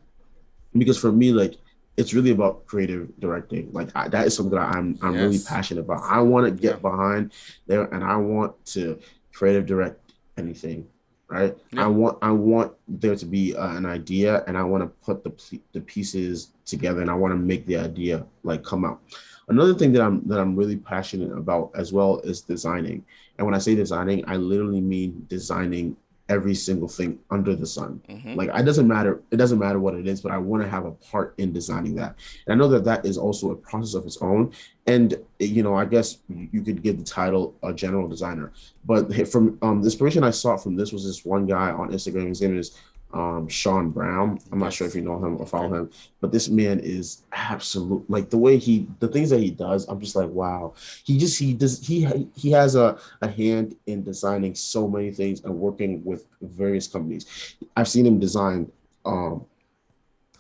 [0.72, 1.56] Because for me, like
[1.96, 3.72] it's really about creative directing.
[3.72, 5.22] Like I, that is something that I'm I'm yes.
[5.22, 6.02] really passionate about.
[6.04, 6.80] I want to get yeah.
[6.80, 7.32] behind
[7.66, 8.98] there, and I want to
[9.32, 10.87] creative direct anything.
[11.28, 11.56] Right.
[11.72, 11.85] Yeah.
[11.85, 15.24] I want I want there to be uh, an idea, and I want to put
[15.24, 19.00] the the pieces together, and I want to make the idea like come out.
[19.48, 23.04] Another thing that I'm that I'm really passionate about as well is designing.
[23.38, 25.96] And when I say designing, I literally mean designing
[26.29, 28.01] every single thing under the sun.
[28.09, 28.35] Mm-hmm.
[28.35, 29.23] Like it doesn't matter.
[29.31, 31.95] It doesn't matter what it is, but I want to have a part in designing
[31.97, 32.17] that.
[32.47, 34.53] And I know that that is also a process of its own.
[34.87, 38.53] And you know, I guess you could give the title a general designer.
[38.85, 42.29] But from um, the inspiration I saw from this was this one guy on Instagram.
[42.29, 42.77] His name is
[43.12, 44.38] um, Sean Brown.
[44.53, 45.90] I'm not sure if you know him or follow him,
[46.21, 48.09] but this man is absolute.
[48.11, 50.75] Like the way he, the things that he does, I'm just like, wow.
[51.05, 55.42] He just he does he he has a a hand in designing so many things
[55.45, 57.57] and working with various companies.
[57.77, 58.71] I've seen him design
[59.05, 59.47] um,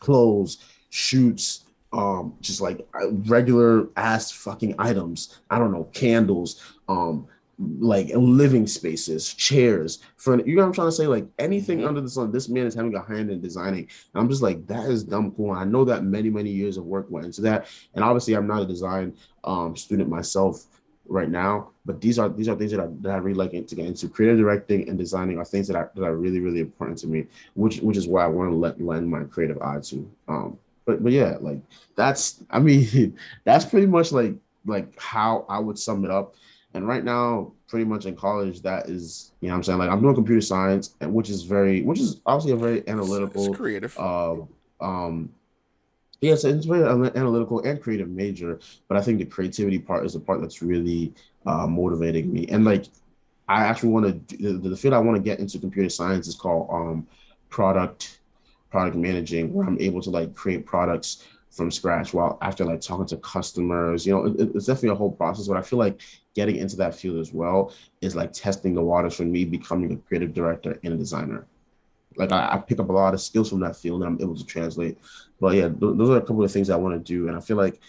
[0.00, 0.58] clothes,
[0.90, 2.86] shoots, um, just like
[3.26, 5.38] regular ass fucking items.
[5.50, 7.26] I don't know, candles, um,
[7.58, 11.06] like living spaces, chairs, for you know what I'm trying to say?
[11.06, 11.88] Like anything mm-hmm.
[11.88, 13.88] under the sun, this man is having a hand in designing.
[14.12, 15.52] And I'm just like, that is dumb cool.
[15.52, 17.66] And I know that many, many years of work went into that.
[17.94, 19.14] And obviously I'm not a design
[19.44, 20.66] um, student myself
[21.08, 23.74] right now, but these are these are things that I, that I really like to
[23.74, 24.08] get into.
[24.08, 27.26] Creative directing and designing are things that, I, that are really, really important to me,
[27.54, 30.10] which which is why I want to let lend my creative eye to.
[30.28, 31.60] Um, but but yeah, like
[31.94, 34.34] that's I mean, that's pretty much like
[34.66, 36.34] like how I would sum it up
[36.76, 39.78] and right now, pretty much in college, that is, you know I'm saying?
[39.78, 43.46] Like I'm doing computer science, and which is very, which is obviously a very analytical,
[43.46, 43.98] it's creative.
[43.98, 44.36] Uh,
[44.80, 45.32] um,
[46.20, 50.12] yes, yeah, it's very analytical and creative major, but I think the creativity part is
[50.12, 51.14] the part that's really
[51.46, 52.46] uh, motivating me.
[52.48, 52.84] And like,
[53.48, 56.34] I actually want to the, the field I want to get into computer science is
[56.34, 57.06] called um,
[57.48, 58.18] product
[58.70, 61.24] product managing, where I'm able to like create products
[61.56, 65.12] from scratch while after like talking to customers you know it, it's definitely a whole
[65.12, 66.00] process but i feel like
[66.36, 69.96] getting into that field as well is like testing the waters for me becoming a
[69.96, 71.46] creative director and a designer.
[72.16, 74.36] Like I, I pick up a lot of skills from that field and i'm able
[74.36, 74.98] to translate.
[75.40, 77.40] But yeah th- those are a couple of things i want to do and i
[77.40, 77.80] feel like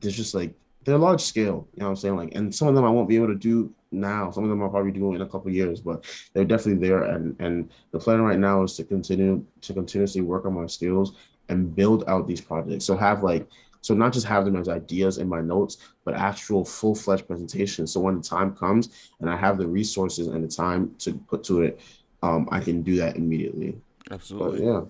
[0.00, 2.16] there's just like they're large scale you know what i'm saying?
[2.16, 4.30] Like and some of them i won't be able to do now.
[4.30, 7.34] Some of them i'll probably do in a couple years but they're definitely there and
[7.40, 11.14] and the plan right now is to continue to continuously work on my skills
[11.48, 12.84] and build out these projects.
[12.84, 13.46] So have like
[13.80, 17.92] so not just have them as ideas in my notes, but actual full-fledged presentations.
[17.92, 21.44] So when the time comes and I have the resources and the time to put
[21.44, 21.80] to it,
[22.22, 23.78] um, I can do that immediately.
[24.10, 24.60] Absolutely.
[24.60, 24.80] But, yeah.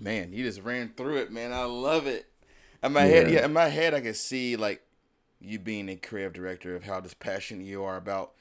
[0.00, 1.52] Man, you just ran through it, man.
[1.52, 2.26] I love it.
[2.82, 3.10] In my yeah.
[3.10, 4.82] head, yeah, in my head, I can see like
[5.40, 8.32] you being a creative director of how this passionate you are about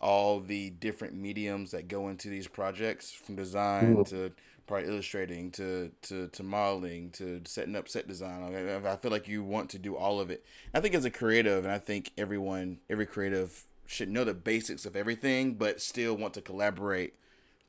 [0.00, 4.08] all the different mediums that go into these projects, from design mm.
[4.08, 4.32] to
[4.70, 8.54] probably illustrating to to to modeling to setting up set design.
[8.54, 10.44] I, I feel like you want to do all of it.
[10.72, 14.86] I think as a creative, and I think everyone, every creative should know the basics
[14.86, 17.14] of everything, but still want to collaborate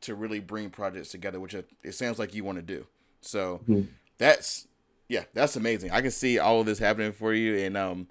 [0.02, 2.86] to really bring projects together, which it, sounds like you want to do.
[3.22, 3.90] So mm-hmm.
[4.20, 4.68] that's
[5.10, 5.90] yeah, that's amazing.
[5.90, 8.10] I can see all of this happening for you, and um,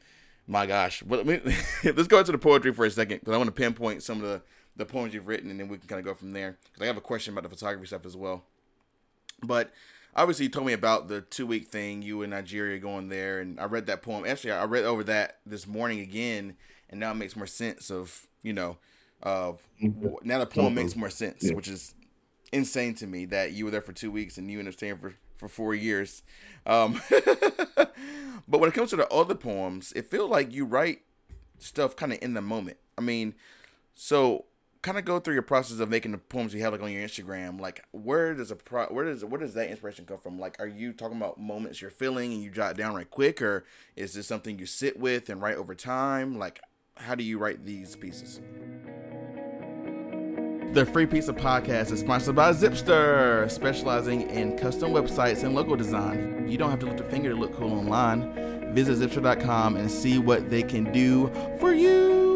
[0.48, 1.22] my gosh, well,
[1.84, 4.28] let's go into the poetry for a second because I want to pinpoint some of
[4.28, 4.42] the
[4.74, 6.58] the poems you've written, and then we can kind of go from there.
[6.64, 8.42] Because I have a question about the photography stuff as well.
[9.42, 9.72] But
[10.14, 13.58] obviously you told me about the two week thing, you in Nigeria going there, and
[13.60, 14.24] I read that poem.
[14.26, 16.56] Actually, I read over that this morning again,
[16.88, 18.78] and now it makes more sense of you know,
[19.22, 19.66] of
[20.22, 21.54] now the poem makes more sense, yeah.
[21.54, 21.94] which is
[22.52, 24.98] insane to me that you were there for two weeks and you ended up staying
[24.98, 26.22] for for four years.
[26.66, 27.00] Um,
[27.76, 31.00] but when it comes to the other poems, it feels like you write
[31.58, 32.78] stuff kind of in the moment.
[32.96, 33.34] I mean,
[33.94, 34.46] so
[34.82, 37.06] kind of go through your process of making the poems you have like on your
[37.06, 37.60] Instagram.
[37.60, 40.38] Like, where does a pro, where does where does that inspiration come from?
[40.38, 43.64] Like, are you talking about moments you're feeling and you jot down right quick, or
[43.96, 46.38] is this something you sit with and write over time?
[46.38, 46.60] Like,
[46.96, 48.40] how do you write these pieces?
[50.72, 56.46] The Free Pizza Podcast is sponsored by Zipster, specializing in custom websites and logo design.
[56.48, 58.72] You don't have to lift a finger to look cool online.
[58.72, 62.29] Visit Zipster.com and see what they can do for you.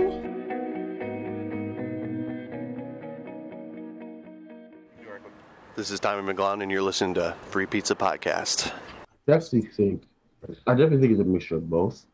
[5.76, 8.72] This is Tommy McGlone, and you're listening to Free Pizza Podcast.
[8.72, 10.04] I definitely think,
[10.68, 12.06] I definitely think it's a mixture of both.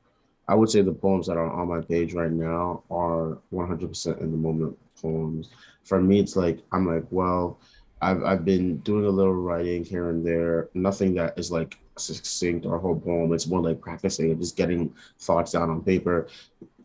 [0.49, 4.31] I would say the poems that are on my page right now are 100% in
[4.31, 5.51] the moment poems.
[5.85, 7.61] For me, it's like I'm like, well,
[8.01, 10.71] I've I've been doing a little writing here and there.
[10.73, 13.31] Nothing that is like succinct or whole poem.
[13.35, 16.29] It's more like practicing and just getting thoughts down on paper.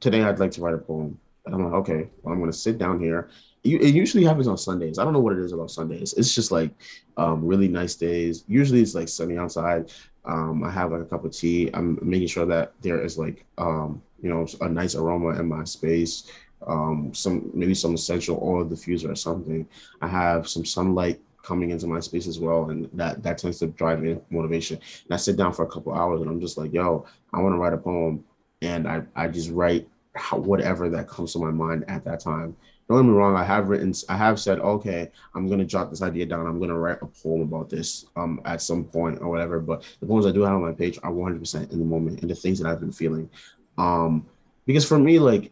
[0.01, 1.17] Today, I'd like to write a poem.
[1.45, 3.29] And I'm like, okay, well, I'm going to sit down here
[3.65, 4.99] it usually happens on Sundays.
[4.99, 6.13] I don't know what it is about Sundays.
[6.13, 6.71] It's just like
[7.17, 8.43] um, really nice days.
[8.47, 9.91] Usually it's like sunny outside.
[10.23, 11.69] Um, I have like a cup of tea.
[11.73, 15.63] I'm making sure that there is like um, you know a nice aroma in my
[15.63, 16.31] space.
[16.67, 19.67] Um, some maybe some essential oil diffuser or something.
[20.01, 23.67] I have some sunlight coming into my space as well, and that that tends to
[23.67, 24.77] drive me motivation.
[24.77, 27.53] And I sit down for a couple hours, and I'm just like, yo, I want
[27.53, 28.23] to write a poem,
[28.61, 29.87] and I I just write
[30.31, 32.55] whatever that comes to my mind at that time
[32.87, 36.01] don't get me wrong, I have written, I have said, okay, I'm gonna jot this
[36.01, 36.45] idea down.
[36.45, 39.59] I'm gonna write a poem about this um at some point or whatever.
[39.59, 42.21] But the poems I do have on my page are 100 percent in the moment
[42.21, 43.29] and the things that I've been feeling.
[43.77, 44.25] Um,
[44.65, 45.51] because for me, like,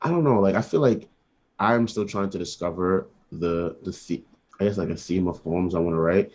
[0.00, 1.08] I don't know, like I feel like
[1.58, 4.22] I'm still trying to discover the the, the
[4.60, 6.30] I guess like a theme of poems I want to write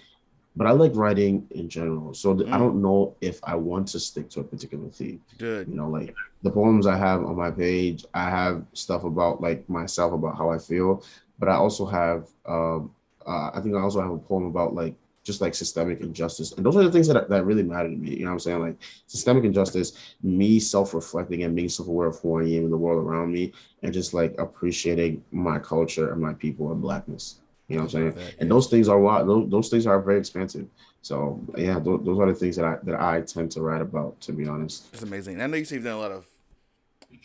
[0.56, 2.13] but I like writing in general.
[2.13, 2.54] So th- mm.
[2.54, 5.22] I don't know if I want to stick to a particular theme.
[5.38, 5.68] Good.
[5.68, 9.68] You know, like the poems I have on my page, I have stuff about like
[9.70, 11.04] myself, about how I feel,
[11.39, 12.91] but I also have, um,
[13.26, 16.52] uh, I think I also have a poem about like just like systemic injustice.
[16.52, 18.12] And those are the things that, that really matter to me.
[18.12, 18.62] You know what I'm saying?
[18.62, 23.04] Like systemic injustice, me self-reflecting and being self-aware of who I am in the world
[23.04, 27.39] around me and just like appreciating my culture and my people and blackness.
[27.67, 28.36] You know what I'm saying?
[28.39, 29.28] And those things are wild.
[29.28, 30.67] Those, those things are very expensive.
[31.01, 34.19] So yeah, those, those, are the things that I that I tend to write about.
[34.21, 35.41] To be honest, it's amazing.
[35.41, 36.28] I know you've done a lot of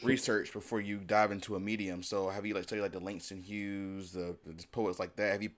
[0.03, 2.03] research before you dive into a medium.
[2.03, 5.33] So have you like studied like the Langston Hughes, the, the poets like that?
[5.33, 5.51] Have you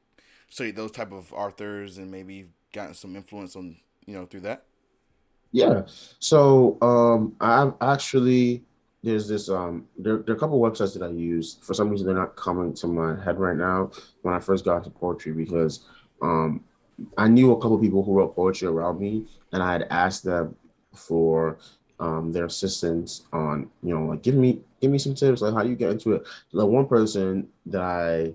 [0.49, 4.65] studied those type of authors and maybe gotten some influence on you know through that?
[5.53, 5.83] Yeah.
[6.19, 8.65] So um, I've actually
[9.03, 11.59] there's this um there, there are a couple websites that I use.
[11.63, 13.91] For some reason they're not coming to my head right now
[14.23, 15.87] when I first got into poetry because
[16.21, 16.63] um
[17.19, 20.55] I knew a couple people who wrote poetry around me and I had asked them
[20.95, 21.59] for
[21.99, 25.63] um their assistance on, you know, like give me give me some tips, like how
[25.63, 26.23] you get into it.
[26.53, 28.35] The one person that I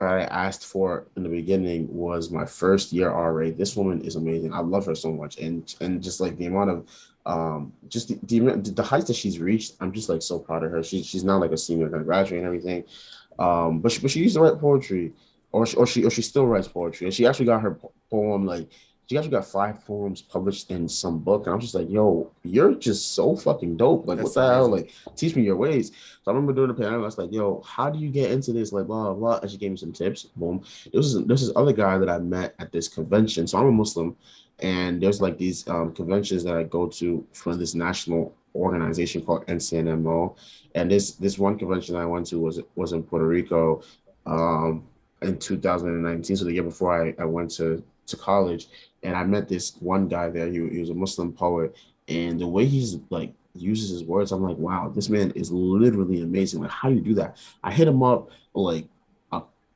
[0.00, 3.50] I asked for in the beginning was my first year RA.
[3.56, 4.52] This woman is amazing.
[4.52, 6.86] I love her so much, and and just like the amount of
[7.26, 10.70] um just the, the, the heights that she's reached i'm just like so proud of
[10.70, 12.84] her she, she's not like a senior gonna graduate and everything
[13.38, 15.12] um but she, but she used to write poetry
[15.52, 17.78] or she, or she or she still writes poetry and she actually got her
[18.10, 18.68] poem like
[19.08, 22.74] she actually got five poems published in some book and i'm just like yo you're
[22.74, 24.06] just so fucking dope.
[24.06, 24.68] Like That's what the hell?
[24.68, 25.90] like teach me your ways.
[25.90, 28.52] So i remember doing the panel i was like yo how do you get into
[28.52, 28.72] this?
[28.72, 29.38] Like blah blah, blah.
[29.40, 30.24] and she gave me some tips.
[30.24, 30.62] Boom.
[30.92, 33.46] This is this is other guy that i met at this convention.
[33.46, 34.16] So i'm a muslim
[34.60, 39.46] and there's like these um, conventions that I go to for this national organization called
[39.46, 40.36] NCNMO.
[40.74, 43.82] And this this one convention I went to was was in Puerto Rico
[44.24, 44.84] um,
[45.22, 48.68] in 2019, so the year before I, I went to to college.
[49.06, 50.48] And I met this one guy there.
[50.48, 51.76] He, he was a Muslim poet,
[52.08, 56.20] and the way he's like uses his words, I'm like, wow, this man is literally
[56.22, 56.60] amazing.
[56.60, 57.36] Like, how do you do that?
[57.62, 58.86] I hit him up like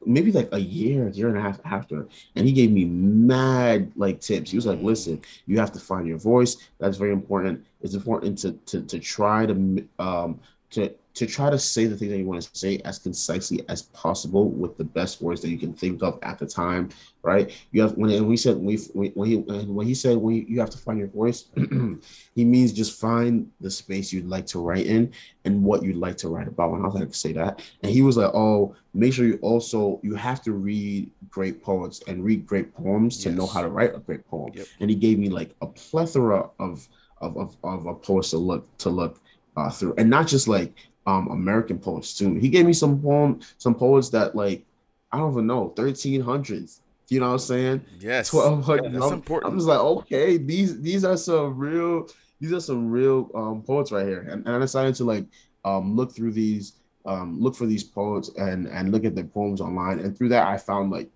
[0.06, 4.20] maybe like a year, year and a half after, and he gave me mad like
[4.20, 4.50] tips.
[4.50, 6.56] He was like, "Listen, you have to find your voice.
[6.78, 7.64] That's very important.
[7.82, 10.40] It's important to to to try to um
[10.70, 13.82] to to try to say the things that you want to say as concisely as
[13.82, 16.88] possible with the best words that you can think of at the time,
[17.20, 17.54] right?
[17.72, 20.78] You have when we said we when he when he said when you have to
[20.78, 21.48] find your voice,
[22.34, 25.12] he means just find the space you'd like to write in
[25.44, 26.72] and what you'd like to write about.
[26.72, 30.00] And I was like say that, and he was like, "Oh, make sure you also
[30.02, 33.36] you have to read great poets and read great poems to yes.
[33.36, 34.66] know how to write a great poem." Yep.
[34.80, 38.74] And he gave me like a plethora of of of, of a poets to look
[38.78, 39.20] to look
[39.58, 40.72] uh, through, and not just like
[41.06, 42.34] um American poets too.
[42.34, 44.64] He gave me some poem, some poets that like
[45.12, 46.82] I don't even know, thirteen hundreds.
[47.08, 47.84] You know what I'm saying?
[47.98, 48.30] Yes.
[48.30, 48.92] Twelve hundred.
[48.92, 49.52] Yeah, that's I'm, important.
[49.52, 52.08] I'm just like, okay, these these are some real
[52.40, 54.20] these are some real um poets right here.
[54.30, 55.26] And, and I decided to like
[55.64, 56.74] um look through these
[57.06, 59.98] um look for these poets and and look at their poems online.
[59.98, 61.10] And through that I found like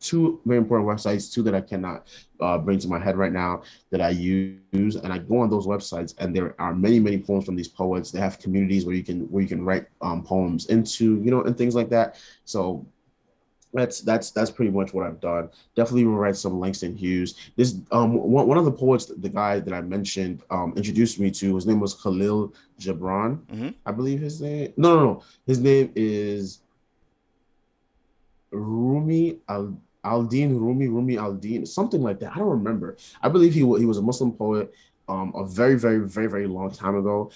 [0.00, 2.06] two very important websites, two that I cannot
[2.40, 4.96] uh, bring to my head right now that I use.
[4.96, 8.10] And I go on those websites, and there are many, many poems from these poets.
[8.10, 11.42] They have communities where you can where you can write um, poems into, you know,
[11.42, 12.20] and things like that.
[12.44, 12.86] So
[13.72, 15.50] that's that's that's pretty much what I've done.
[15.74, 17.34] Definitely write some Langston Hughes.
[17.56, 21.30] This um one, one of the poets, the guy that I mentioned, um introduced me
[21.32, 21.54] to.
[21.54, 23.68] His name was Khalil Gibran, mm-hmm.
[23.84, 24.72] I believe his name.
[24.76, 25.22] No, no, no.
[25.46, 26.60] His name is
[28.50, 32.32] Rumi Al Aldin Rumi, Rumi Aldin, something like that.
[32.34, 32.96] I don't remember.
[33.22, 34.72] I believe he, he was a Muslim poet
[35.08, 37.30] um, a very, very, very, very long time ago.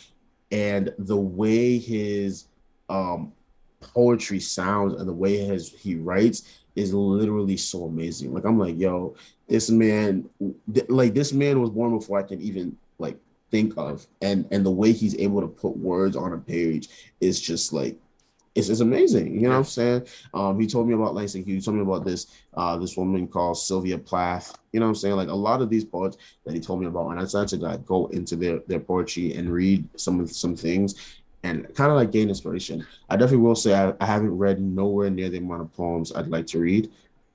[0.51, 2.47] And the way his
[2.89, 3.33] um,
[3.81, 8.33] poetry sounds and the way his he writes is literally so amazing.
[8.33, 9.17] Like I'm like, yo,
[9.49, 10.29] this man,
[10.73, 13.17] th- like this man was born before I can even like
[13.51, 16.89] think of, and and the way he's able to put words on a page
[17.21, 17.97] is just like
[18.55, 19.35] it's, it's amazing.
[19.35, 20.07] You know what I'm saying?
[20.35, 21.33] Um, he told me about Hughes.
[21.35, 24.57] He told me about this uh, this woman called Sylvia Plath.
[24.73, 25.17] You know what I'm saying?
[25.17, 27.67] Like a lot of these poets that he told me about, and I started to
[27.67, 31.97] like go into their their poetry and read some of some things and kind of
[31.97, 32.87] like gain inspiration.
[33.09, 36.29] I definitely will say I, I, haven't read nowhere near the amount of poems I'd
[36.29, 36.91] like to read.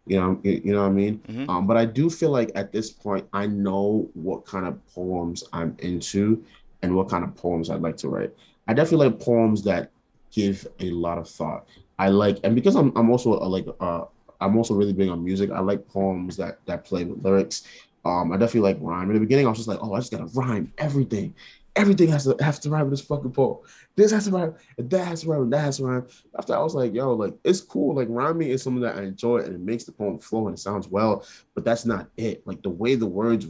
[0.05, 1.17] You know, you, you know what I mean.
[1.27, 1.49] Mm-hmm.
[1.49, 5.43] Um, but I do feel like at this point I know what kind of poems
[5.53, 6.43] I'm into
[6.83, 8.31] and what kind of poems I'd like to write.
[8.67, 9.91] I definitely like poems that
[10.35, 11.67] give a lot of thought.
[11.97, 14.05] I like, and because I'm I'm also a, like uh
[14.41, 15.49] I'm also really big on music.
[15.49, 17.63] I like poems that that play with lyrics.
[18.03, 19.09] Um, I definitely like rhyme.
[19.09, 21.33] In the beginning, I was just like, oh, I just gotta rhyme everything.
[21.75, 23.57] Everything has to have to rhyme with this fucking poem.
[23.95, 26.07] This has to rhyme, that has to rhyme, that has to rhyme.
[26.37, 27.95] After I was like, yo, like it's cool.
[27.95, 30.59] Like rhyming is something that I enjoy, and it makes the poem flow and it
[30.59, 31.25] sounds well.
[31.53, 32.45] But that's not it.
[32.45, 33.47] Like the way the words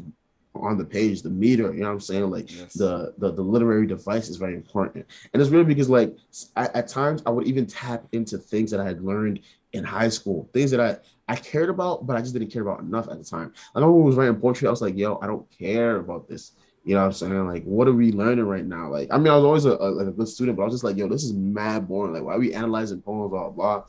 [0.62, 2.30] on the page, the meter, you know what I'm saying?
[2.30, 2.74] Like yes.
[2.74, 5.06] the, the the literary device is very important.
[5.34, 6.15] And it's really because like
[6.56, 9.41] I, at times I would even tap into things that I had learned
[9.74, 12.82] in high school, things that I I cared about, but I just didn't care about
[12.82, 13.54] enough at the time.
[13.74, 16.52] Like I was writing poetry, I was like, yo, I don't care about this.
[16.84, 17.48] You know what I'm saying?
[17.48, 18.89] Like, what are we learning right now?
[18.91, 20.84] Like, I mean, I was always a, a, a good student, but I was just
[20.84, 22.13] like, yo, this is mad boring.
[22.13, 23.86] Like, why are we analyzing poems, blah, blah, blah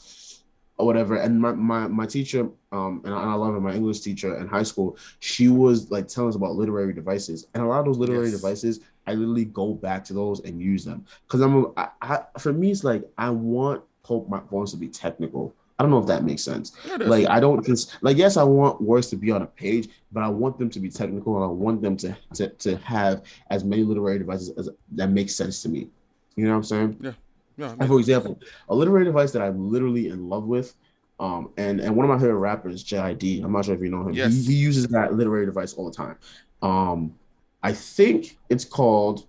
[0.78, 1.16] or whatever.
[1.16, 4.36] And my my, my teacher, um, and I, and I love her, my English teacher
[4.38, 7.86] in high school, she was like telling us about literary devices, and a lot of
[7.86, 8.36] those literary yes.
[8.36, 12.20] devices, I literally go back to those and use them because I'm, a, I, I,
[12.38, 15.54] for me, it's like I want hope my poems to be technical.
[15.78, 16.72] I don't know if that makes sense.
[16.98, 20.22] Like I don't just like yes, I want words to be on a page, but
[20.22, 23.62] I want them to be technical and I want them to to, to have as
[23.62, 25.88] many literary devices as that makes sense to me.
[26.34, 26.96] You know what I'm saying?
[27.00, 27.12] Yeah.
[27.56, 28.38] Yeah, and for example,
[28.68, 30.74] a literary device that I'm literally in love with,
[31.18, 33.42] um, and and one of my favorite rappers, JID.
[33.42, 34.12] I'm not sure if you know him.
[34.12, 34.34] Yes.
[34.34, 36.16] He, he uses that literary device all the time.
[36.62, 37.14] Um,
[37.62, 39.26] I think it's called.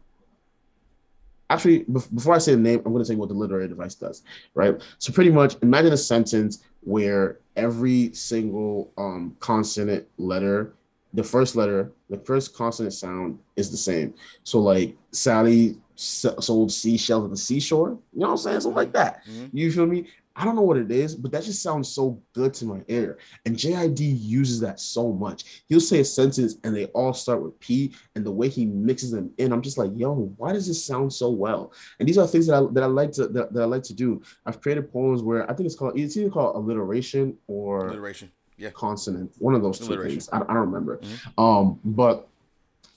[1.50, 3.96] Actually, before I say the name, I'm going to tell you what the literary device
[3.96, 4.24] does.
[4.54, 4.82] Right.
[4.98, 10.74] So pretty much, imagine a sentence where every single um, consonant letter
[11.14, 14.14] the first letter, the first consonant sound is the same.
[14.44, 17.90] So like Sally sold seashells at the seashore.
[17.90, 18.62] You know what I'm saying?
[18.62, 19.26] Something like that.
[19.26, 19.58] Mm-hmm.
[19.58, 20.08] You feel me?
[20.38, 23.18] I don't know what it is, but that just sounds so good to my ear.
[23.46, 25.64] And JID uses that so much.
[25.68, 29.10] He'll say a sentence and they all start with P, and the way he mixes
[29.10, 31.74] them in, I'm just like, yo, why does this sound so well?
[32.00, 33.96] And these are things that I that I like to that, that I like to
[33.96, 34.22] do.
[34.46, 38.70] I've created poems where I think it's called it's either called alliteration or alliteration, yeah,
[38.70, 40.30] consonant, one of those two things.
[40.32, 40.98] I, I don't remember.
[40.98, 41.44] Mm-hmm.
[41.44, 42.28] Um, but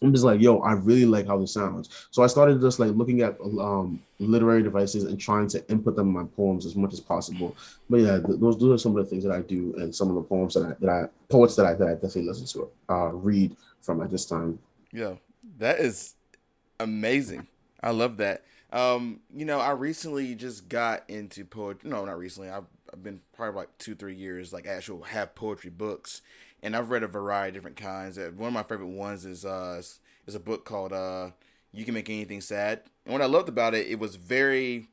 [0.02, 2.08] I'm just like, yo, I really like how this sounds.
[2.10, 6.08] So I started just like looking at um, literary devices and trying to input them
[6.08, 7.54] in my poems as much as possible.
[7.88, 10.14] But yeah, those those are some of the things that I do and some of
[10.14, 13.12] the poems that I that I poets that I that I definitely listen to uh,
[13.12, 14.58] read from at this time.
[14.92, 15.14] Yeah,
[15.58, 16.14] that is
[16.78, 17.46] amazing.
[17.82, 18.44] I love that.
[18.72, 21.90] Um, you know, I recently just got into poetry.
[21.90, 22.50] No, not recently.
[22.50, 26.22] I've, I've been probably like two, three years, like actual have poetry books
[26.62, 28.18] and I've read a variety of different kinds.
[28.18, 29.82] Uh, one of my favorite ones is uh
[30.26, 31.30] is a book called uh
[31.72, 32.82] You Can Make Anything Sad.
[33.04, 34.88] And what I loved about it, it was very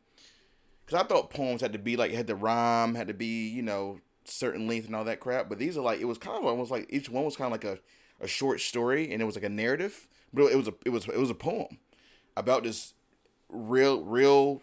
[0.86, 3.62] because I thought poems had to be like had to rhyme, had to be you
[3.62, 5.50] know certain length and all that crap.
[5.50, 7.52] But these are like it was kind of almost like each one was kind of
[7.52, 7.80] like a,
[8.24, 11.08] a short story, and it was like a narrative, but it was a it was
[11.08, 11.80] it was a poem
[12.36, 12.94] about this
[13.50, 14.62] real real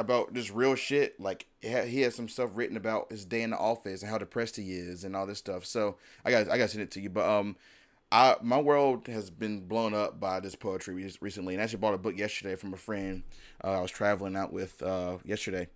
[0.00, 1.20] about this real shit.
[1.20, 4.56] Like he has some stuff written about his day in the office and how depressed
[4.56, 5.64] he is and all this stuff.
[5.64, 7.56] So I got I got to send it to you, but um.
[8.12, 11.94] I, my world has been blown up by this poetry recently, and I actually bought
[11.94, 13.22] a book yesterday from a friend
[13.62, 15.68] uh, I was traveling out with uh, yesterday.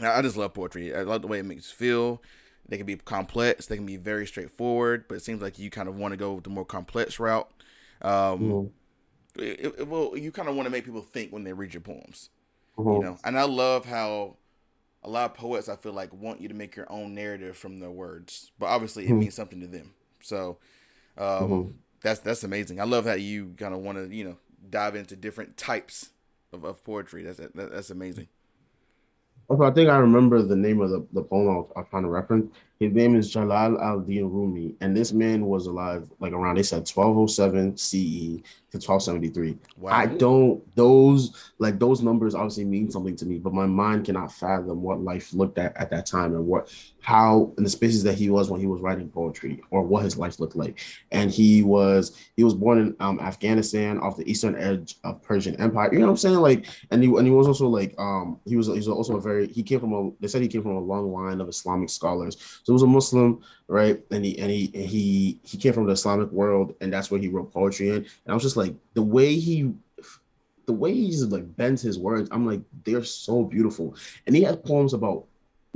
[0.00, 0.94] I just love poetry.
[0.94, 2.22] I love the way it makes you feel.
[2.68, 3.66] They can be complex.
[3.66, 6.40] They can be very straightforward, but it seems like you kind of want to go
[6.40, 7.50] the more complex route.
[8.00, 9.42] Um, mm-hmm.
[9.42, 11.80] it, it, well, you kind of want to make people think when they read your
[11.80, 12.30] poems.
[12.78, 12.92] Mm-hmm.
[12.92, 14.36] You know, and I love how
[15.02, 17.78] a lot of poets I feel like want you to make your own narrative from
[17.78, 19.14] their words, but obviously mm-hmm.
[19.14, 19.92] it means something to them.
[20.20, 20.58] So
[21.18, 21.70] um, mm-hmm.
[22.02, 22.80] that's that's amazing.
[22.80, 24.36] I love how you kind of want to you know
[24.70, 26.10] dive into different types
[26.52, 27.24] of, of poetry.
[27.24, 28.28] That's that, that's amazing.
[29.48, 31.88] Also, I think I remember the name of the, the poem I was, I was
[31.90, 32.54] trying to reference.
[32.82, 36.88] His name is Jalal al-Din Rumi, and this man was alive like around they said
[36.88, 39.58] 1207 CE to 1273.
[39.76, 39.92] Wow.
[39.92, 44.32] I don't those like those numbers obviously mean something to me, but my mind cannot
[44.32, 48.14] fathom what life looked at at that time and what how in the spaces that
[48.14, 50.80] he was when he was writing poetry or what his life looked like.
[51.10, 55.54] And he was he was born in um, Afghanistan off the eastern edge of Persian
[55.60, 55.92] Empire.
[55.92, 56.36] You know what I'm saying?
[56.36, 59.20] Like, and he and he was also like um he was he was also a
[59.20, 61.90] very he came from a they said he came from a long line of Islamic
[61.90, 62.38] scholars.
[62.64, 64.02] So he was a Muslim, right?
[64.10, 67.20] And he and he and he he came from the Islamic world, and that's where
[67.20, 67.96] he wrote poetry in.
[67.96, 69.74] And I was just like the way he
[70.66, 73.94] the way he just like bends his words, I'm like, they're so beautiful.
[74.26, 75.26] And he has poems about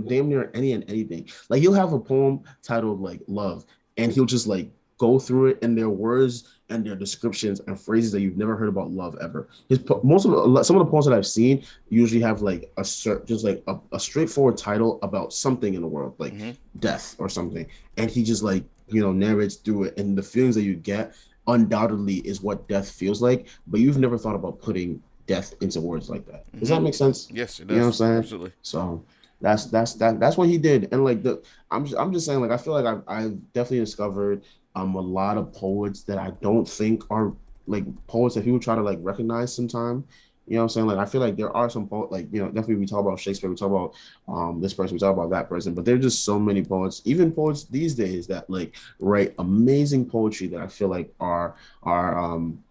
[0.06, 1.28] damn near any and anything.
[1.50, 3.66] Like he'll have a poem titled like love,
[3.98, 8.12] and he'll just like go through it and their words and their descriptions and phrases
[8.12, 9.48] that you've never heard about love ever.
[9.68, 12.82] His most of the, some of the poems that I've seen usually have like a
[12.82, 16.50] just like a, a straightforward title about something in the world, like mm-hmm.
[16.80, 20.54] death or something, and he just like you know narrates through it, and the feelings
[20.54, 21.14] that you get
[21.46, 26.10] undoubtedly is what death feels like, but you've never thought about putting death into words
[26.10, 26.50] like that.
[26.52, 26.74] Does mm-hmm.
[26.74, 27.28] that make sense?
[27.32, 27.74] Yes, it does.
[27.74, 28.18] You know what I'm saying?
[28.18, 28.52] Absolutely.
[28.62, 29.04] So
[29.40, 30.88] that's that's that that's what he did.
[30.92, 33.80] And like the I'm just, I'm just saying like I feel like I've, I've definitely
[33.80, 34.42] discovered
[34.76, 37.32] um a lot of poets that I don't think are
[37.66, 40.04] like poets that people try to like recognize sometime.
[40.46, 40.86] You know what I'm saying?
[40.86, 43.18] Like I feel like there are some poets, like you know, definitely we talk about
[43.18, 43.94] Shakespeare, we talk about
[44.32, 47.02] um this person, we talk about that person, but there are just so many poets,
[47.04, 52.16] even poets these days that like write amazing poetry that I feel like are are
[52.18, 52.62] um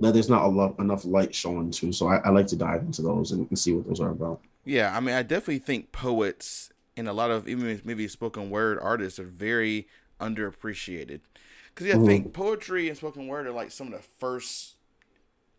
[0.00, 1.92] that there's not a lot enough light shown to.
[1.92, 4.40] So I, I like to dive into those and, and see what those are about.
[4.64, 8.78] Yeah, I mean, I definitely think poets and a lot of even maybe spoken word
[8.80, 9.86] artists are very
[10.22, 11.20] underappreciated.
[11.74, 12.06] Because yeah, I mm-hmm.
[12.06, 14.76] think poetry and spoken word are like some of the first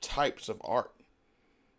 [0.02, 0.92] types of art.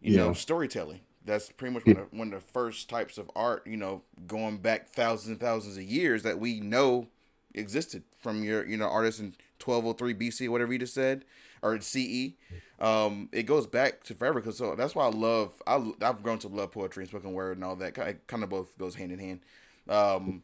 [0.00, 0.24] You yeah.
[0.24, 1.00] know, storytelling.
[1.24, 3.66] That's pretty much one of, one of the first types of art.
[3.66, 7.08] You know, going back thousands and thousands of years that we know
[7.54, 11.24] existed from your you know artists in 1203 BC, whatever you just said,
[11.62, 12.32] or CE.
[12.80, 16.38] Um, it goes back to forever because so that's why I love I I've grown
[16.40, 17.94] to love poetry and spoken word and all that.
[17.94, 19.40] Kind of both goes hand in hand.
[19.88, 20.42] Um,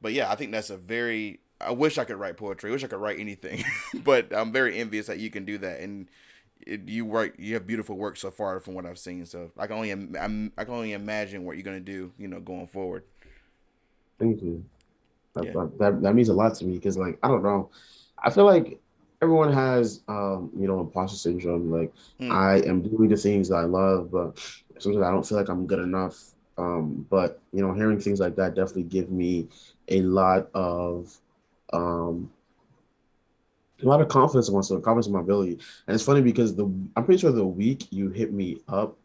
[0.00, 1.40] but yeah, I think that's a very.
[1.60, 2.70] I wish I could write poetry.
[2.70, 3.64] I wish I could write anything,
[4.04, 6.08] but I'm very envious that you can do that and
[6.66, 7.38] it, you write.
[7.38, 9.26] You have beautiful work so far from what I've seen.
[9.26, 12.12] So I can only I'm, I can only imagine what you're gonna do.
[12.18, 13.04] You know, going forward.
[14.18, 14.64] Thank you.
[15.34, 15.66] That, yeah.
[15.78, 17.70] that, that means a lot to me because like I don't know.
[18.18, 18.78] I feel like
[19.22, 21.70] everyone has um, you know imposter syndrome.
[21.70, 22.30] Like mm.
[22.30, 24.38] I am doing the things that I love, but
[24.78, 26.32] sometimes I don't feel like I'm good enough.
[26.58, 29.48] Um, but you know, hearing things like that definitely give me
[29.88, 31.16] a lot of
[31.72, 32.30] um,
[33.82, 35.58] a lot of confidence in myself, confidence in my ability.
[35.86, 36.64] And it's funny because the
[36.96, 38.96] I'm pretty sure the week you hit me up,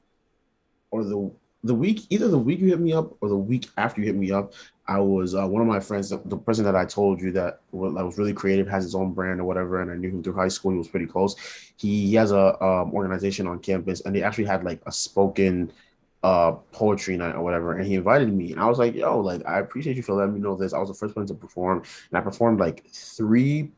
[0.91, 1.31] or the
[1.63, 4.15] the week either the week you hit me up or the week after you hit
[4.15, 4.53] me up,
[4.87, 7.61] I was uh, one of my friends, the, the, person that I told you that
[7.71, 10.21] was, that was really creative, has his own brand or whatever, and I knew him
[10.21, 10.71] through high school.
[10.71, 11.35] He was pretty close.
[11.75, 15.71] He, he has a um, organization on campus, and they actually had like a spoken
[16.25, 19.45] uh, poetry night or whatever, and he invited me, and I was like, "Yo, like
[19.45, 21.83] I appreciate you for letting me know this." I was the first one to perform,
[22.09, 23.71] and I performed like three.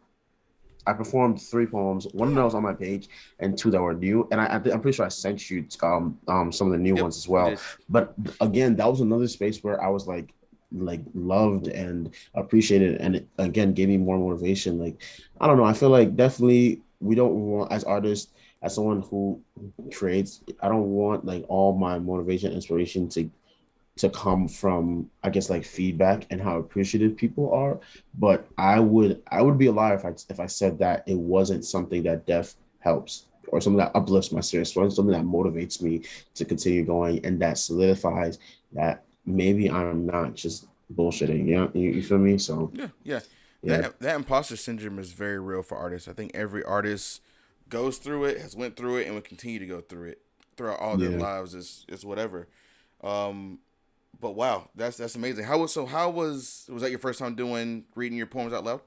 [0.86, 4.30] I performed three poems, one that was on my page, and two that were new.
[4.32, 7.04] And I, I'm pretty sure I sent you um, um, some of the new yep,
[7.04, 7.54] ones as well.
[7.90, 10.34] But again, that was another space where I was like,
[10.72, 15.02] like loved and appreciated and it, again gave me more motivation like
[15.40, 19.40] i don't know i feel like definitely we don't want as artists as someone who
[19.94, 23.30] creates i don't want like all my motivation inspiration to
[23.96, 27.80] to come from i guess like feedback and how appreciative people are
[28.20, 31.18] but i would i would be a liar if i if i said that it
[31.18, 35.82] wasn't something that deaf helps or something that uplifts my spirits, or something that motivates
[35.82, 36.02] me
[36.36, 38.40] to continue going, and that solidifies
[38.74, 41.48] that maybe I'm not just bullshitting.
[41.48, 42.38] Yeah, you, you feel me?
[42.38, 43.20] So Yeah, yeah.
[43.64, 43.78] Yeah.
[43.82, 46.08] That, that imposter syndrome is very real for artists.
[46.08, 47.22] I think every artist
[47.70, 50.22] goes through it, has went through it, and will continue to go through it
[50.56, 51.18] throughout all their Yeah.
[51.18, 51.54] lives.
[51.54, 52.48] Is is whatever.
[53.04, 53.60] Um,
[54.20, 55.46] but wow, that's that's amazing.
[55.46, 55.86] How was so?
[55.86, 58.82] How was was that your first time doing reading your poems out loud?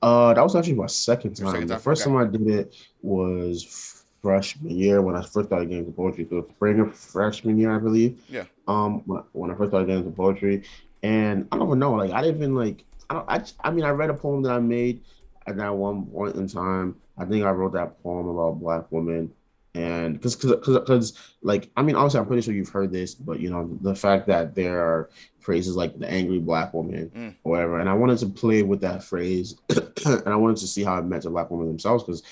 [0.00, 1.46] Uh, that was actually my second time.
[1.52, 2.10] second the first Okay.
[2.10, 6.26] time I did it was freshman year when I first started getting into poetry.
[6.30, 8.20] So spring of freshman year, I believe.
[8.28, 8.44] Yeah.
[8.68, 9.00] Um,
[9.32, 10.62] when I first started getting into poetry,
[11.02, 12.84] and I don't even know, like I didn't even like.
[13.10, 13.24] I don't.
[13.28, 15.00] I, I mean, I read a poem that I made
[15.48, 16.96] at that one point in time.
[17.16, 19.32] I think I wrote that poem about black women,
[19.74, 23.40] and because because because like I mean, obviously, I'm pretty sure you've heard this, but
[23.40, 27.34] you know, the fact that there are phrases like the angry black woman Mm.
[27.42, 29.56] or whatever, and I wanted to play with that phrase,
[30.06, 32.22] and I wanted to see how it meant to black women themselves because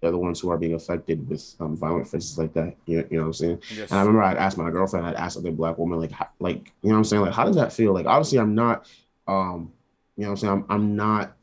[0.00, 2.76] they're the ones who are being affected with um, violent phrases like that.
[2.86, 3.62] You, you know what I'm saying?
[3.74, 3.90] Yes.
[3.90, 6.72] And I remember I'd asked my girlfriend, I'd asked other black women, like, how, like,
[6.82, 7.22] you know what I'm saying?
[7.22, 7.94] Like, how does that feel?
[7.94, 8.86] Like, obviously, I'm not,
[9.26, 9.72] um,
[10.16, 10.52] you know what I'm saying?
[10.52, 11.36] I'm, I'm not,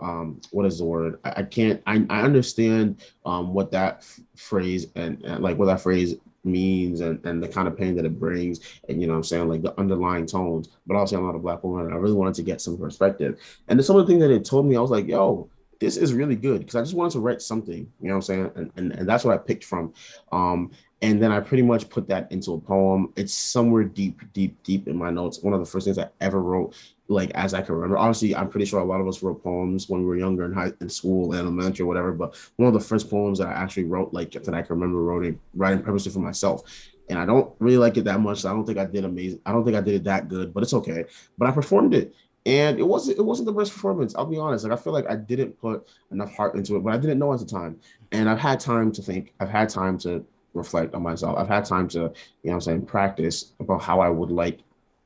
[0.00, 1.18] um, what is the word?
[1.24, 5.66] I, I can't, I, I understand, um, what that f- phrase and, and like what
[5.66, 9.14] that phrase means and, and the kind of pain that it brings and you know
[9.14, 11.98] I'm saying like the underlying tones but also I'm not a black woman and I
[11.98, 13.38] really wanted to get some perspective
[13.68, 16.14] and some of the things that it told me I was like yo this is
[16.14, 18.72] really good because I just wanted to write something you know what I'm saying and,
[18.76, 19.92] and, and that's what I picked from
[20.32, 20.70] um
[21.02, 23.12] and then I pretty much put that into a poem.
[23.16, 25.40] It's somewhere deep, deep, deep in my notes.
[25.40, 26.74] One of the first things I ever wrote,
[27.10, 27.98] like as I can remember.
[27.98, 30.52] Obviously, I'm pretty sure a lot of us wrote poems when we were younger in
[30.52, 32.12] high in school, elementary, or whatever.
[32.12, 35.02] But one of the first poems that I actually wrote, like that I can remember
[35.02, 36.62] writing, writing purposely for myself.
[37.08, 38.42] And I don't really like it that much.
[38.42, 39.40] So I don't think I did amazing.
[39.44, 41.04] I don't think I did it that good, but it's okay.
[41.36, 42.14] But I performed it.
[42.46, 44.14] And it wasn't it wasn't the best performance.
[44.14, 44.64] I'll be honest.
[44.64, 47.32] Like I feel like I didn't put enough heart into it, but I didn't know
[47.34, 47.78] at the time.
[48.12, 49.34] And I've had time to think.
[49.40, 51.36] I've had time to reflect on myself.
[51.36, 54.60] I've had time to, you know I'm saying, practice about how I would like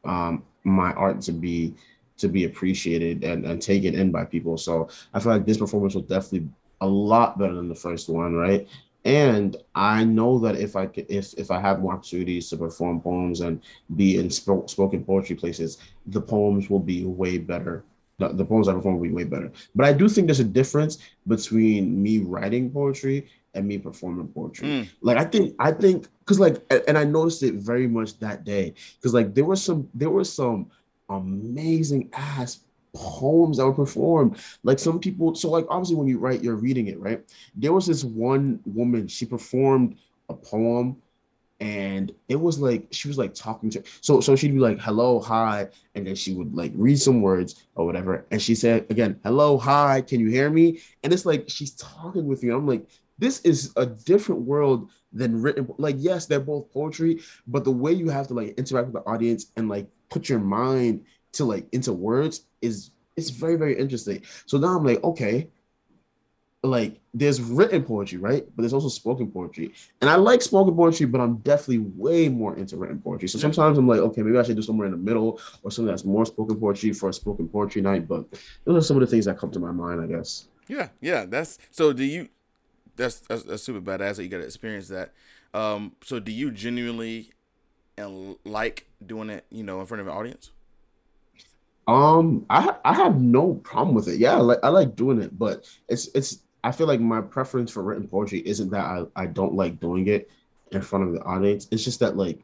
[0.05, 1.75] um, my art to be
[2.17, 4.57] to be appreciated and, and taken in by people.
[4.57, 6.49] So I feel like this performance was definitely
[6.81, 8.69] a lot better than the first one, right?
[9.05, 13.01] And I know that if I could, if if I have more opportunities to perform
[13.03, 13.61] poems and
[13.97, 17.85] be in sp- spoken poetry places, the poems will be way better.
[18.19, 19.53] The, the poems I perform will be way better.
[19.75, 24.69] But I do think there's a difference between me writing poetry and me performing poetry.
[24.69, 24.89] Mm.
[25.03, 28.75] Like I think I think because like and I noticed it very much that day
[28.97, 30.71] because like there were some there were some
[31.15, 32.61] amazing ass
[32.95, 34.39] poems that were performed.
[34.63, 37.21] Like some people, so like obviously when you write, you're reading it, right?
[37.57, 39.97] There was this one woman, she performed
[40.29, 40.97] a poem
[41.61, 45.21] and it was like she was like talking to so so she'd be like hello
[45.21, 49.19] hi and then she would like read some words or whatever and she said again
[49.23, 52.85] hello hi can you hear me and it's like she's talking with you i'm like
[53.19, 57.93] this is a different world than written like yes they're both poetry but the way
[57.93, 61.67] you have to like interact with the audience and like put your mind to like
[61.73, 65.49] into words is it's very very interesting so now i'm like okay
[66.63, 71.05] like there's written poetry right but there's also spoken poetry and i like spoken poetry
[71.05, 74.43] but i'm definitely way more into written poetry so sometimes i'm like okay maybe i
[74.43, 77.47] should do somewhere in the middle or something that's more spoken poetry for a spoken
[77.49, 78.25] poetry night but
[78.65, 81.27] those are some of the things that come to my mind i guess Yeah, yeah.
[81.27, 81.93] That's so.
[81.93, 82.29] Do you?
[82.97, 85.13] That's that's, that's super badass that you got to experience that.
[85.53, 85.93] Um.
[86.03, 87.34] So do you genuinely
[87.97, 89.45] and like doing it?
[89.51, 90.51] You know, in front of an audience.
[91.87, 94.19] Um, I I have no problem with it.
[94.19, 97.71] Yeah, I like I like doing it, but it's it's I feel like my preference
[97.71, 100.31] for written poetry isn't that I, I don't like doing it
[100.73, 101.69] in front of the audience.
[101.71, 102.41] It's just that like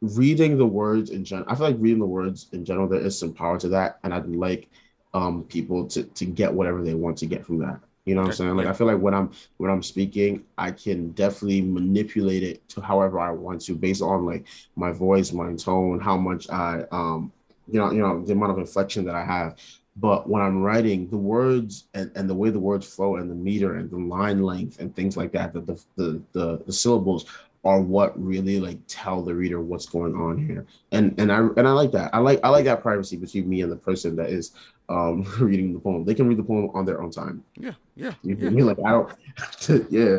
[0.00, 3.18] reading the words in general, I feel like reading the words in general, there is
[3.18, 3.98] some power to that.
[4.04, 4.70] And I'd like
[5.14, 7.80] um people to to get whatever they want to get from that.
[8.08, 8.56] You know what I'm saying?
[8.56, 8.66] Like.
[8.66, 13.20] I feel like when I'm when I'm speaking, I can definitely manipulate it to however
[13.20, 14.46] I want to based on like
[14.76, 17.32] my voice, my tone, how much I um
[17.70, 19.56] you know, you know, the amount of inflection that I have.
[19.96, 23.34] But when I'm writing, the words and, and the way the words flow and the
[23.34, 27.26] meter and the line length and things like that, the the the, the, the syllables
[27.68, 30.66] are what really like tell the reader what's going on here.
[30.92, 32.10] And and I and I like that.
[32.14, 34.52] I like I like that privacy between me and the person that is
[34.88, 36.04] um reading the poem.
[36.04, 37.44] They can read the poem on their own time.
[37.56, 38.36] Yeah, yeah, You yeah.
[38.36, 38.62] feel me?
[38.70, 40.18] Like I don't have to, yeah.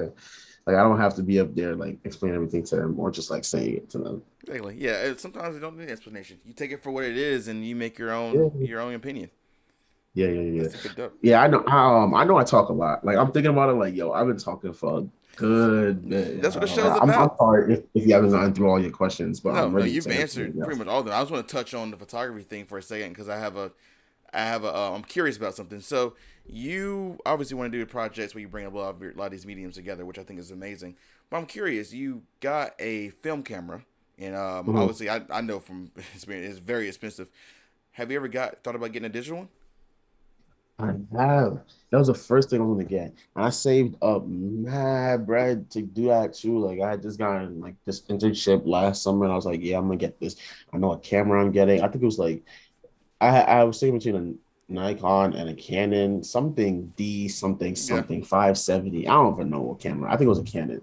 [0.65, 3.31] Like I don't have to be up there like explain everything to them or just
[3.31, 4.23] like saying it to them.
[4.47, 4.75] Exactly.
[4.77, 5.13] Yeah.
[5.17, 6.39] Sometimes you don't need an explanation.
[6.45, 8.67] You take it for what it is, and you make your own Yeah.
[8.67, 9.31] your own opinion.
[10.13, 10.61] Yeah, yeah, yeah.
[10.63, 11.17] That's a good dope.
[11.21, 11.65] Yeah, I know.
[11.65, 13.05] Um, I know I talk a lot.
[13.05, 13.73] Like I'm thinking about it.
[13.73, 15.07] Like, yo, I've been talking for
[15.41, 16.41] a good.
[16.41, 18.81] That's what the Uh, show's I'm, I'm sorry if, if you haven't gone through all
[18.81, 21.13] your questions, but No, I'm no, you've answered pretty much all of them.
[21.15, 23.57] I just want to touch on the photography thing for a second because I have
[23.57, 23.71] a,
[24.33, 24.75] I have a.
[24.75, 25.81] Uh, I'm curious about something.
[25.81, 26.15] So
[26.47, 29.25] you obviously want to do projects where you bring a lot of your, a lot
[29.27, 30.95] of these mediums together, which I think is amazing.
[31.29, 31.93] But I'm curious.
[31.93, 33.85] You got a film camera,
[34.19, 34.75] and um, Mhm.
[34.75, 37.29] obviously I, I know from experience it's very expensive.
[37.93, 39.49] Have you ever got thought about getting a digital one?
[40.79, 41.63] I have.
[41.91, 43.13] That was the first thing I'm gonna get.
[43.35, 46.59] And I saved up mad bread to do that too.
[46.59, 49.77] Like I had just got like this internship last summer, and I was like, yeah,
[49.77, 50.35] I'm gonna get this.
[50.71, 51.81] I know a camera I'm getting.
[51.81, 52.43] I think it was like
[53.19, 59.07] I I was thinking between a Nikon and a Canon, something D something something 570.
[59.07, 60.11] I don't even know what camera.
[60.11, 60.81] I think it was a Canon.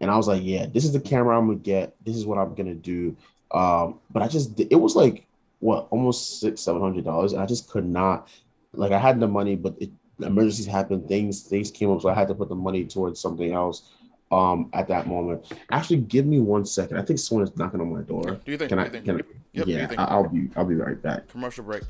[0.00, 1.94] And I was like, yeah, this is the camera I'm gonna get.
[2.04, 3.14] This is what I'm gonna do.
[3.50, 5.26] Um, but I just it was like
[5.58, 8.28] what almost six, seven hundred dollars, and I just could not
[8.72, 9.90] like I had the money, but it,
[10.22, 13.52] emergencies happened, things things came up, so I had to put the money towards something
[13.52, 13.90] else.
[14.32, 16.98] Um, at that moment, actually, give me one second.
[16.98, 18.38] I think someone is knocking on my door.
[18.44, 18.68] Do you think?
[18.68, 18.88] Can I?
[18.88, 19.04] think?
[19.04, 19.22] Can I?
[19.52, 20.00] Yep, yeah, think?
[20.00, 20.48] I'll be.
[20.54, 21.26] I'll be right back.
[21.28, 21.82] Commercial break.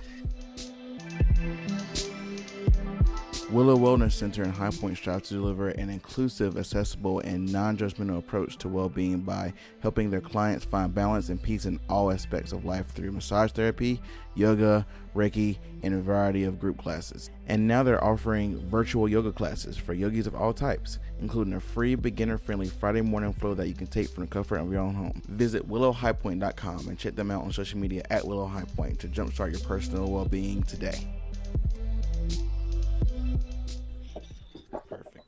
[3.53, 8.19] Willow Wellness Center in High Point strives to deliver an inclusive, accessible, and non judgmental
[8.19, 12.53] approach to well being by helping their clients find balance and peace in all aspects
[12.53, 14.01] of life through massage therapy,
[14.37, 14.87] yoga,
[15.17, 17.31] Reiki, and a variety of group classes.
[17.49, 21.97] And now they're offering virtual yoga classes for yogis of all types, including a free
[21.97, 24.95] beginner friendly Friday morning flow that you can take from the comfort of your own
[24.95, 25.23] home.
[25.27, 29.51] Visit willowhighpoint.com and check them out on social media at Willow High Point to jumpstart
[29.51, 31.20] your personal well being today.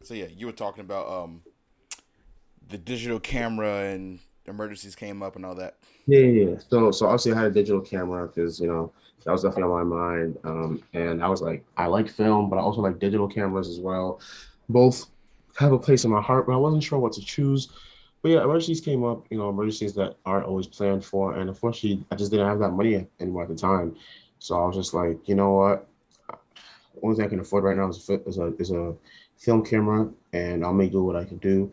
[0.02, 1.42] So yeah, you were talking about um
[2.68, 5.76] the digital camera and emergencies came up and all that.
[6.06, 6.54] Yeah, yeah.
[6.68, 8.92] So, so obviously I had a digital camera because you know
[9.24, 10.38] that was definitely on my mind.
[10.44, 13.78] Um, and I was like, I like film, but I also like digital cameras as
[13.78, 14.20] well.
[14.68, 15.06] Both
[15.58, 17.68] have a place in my heart, but I wasn't sure what to choose.
[18.22, 19.26] But yeah, emergencies came up.
[19.30, 22.70] You know, emergencies that aren't always planned for, and unfortunately, I just didn't have that
[22.70, 23.96] money anymore at the time.
[24.38, 25.88] So I was just like, you know what?
[26.94, 28.94] The only thing I can afford right now is a is a is a
[29.42, 31.72] film camera, and I'll make do what I can do.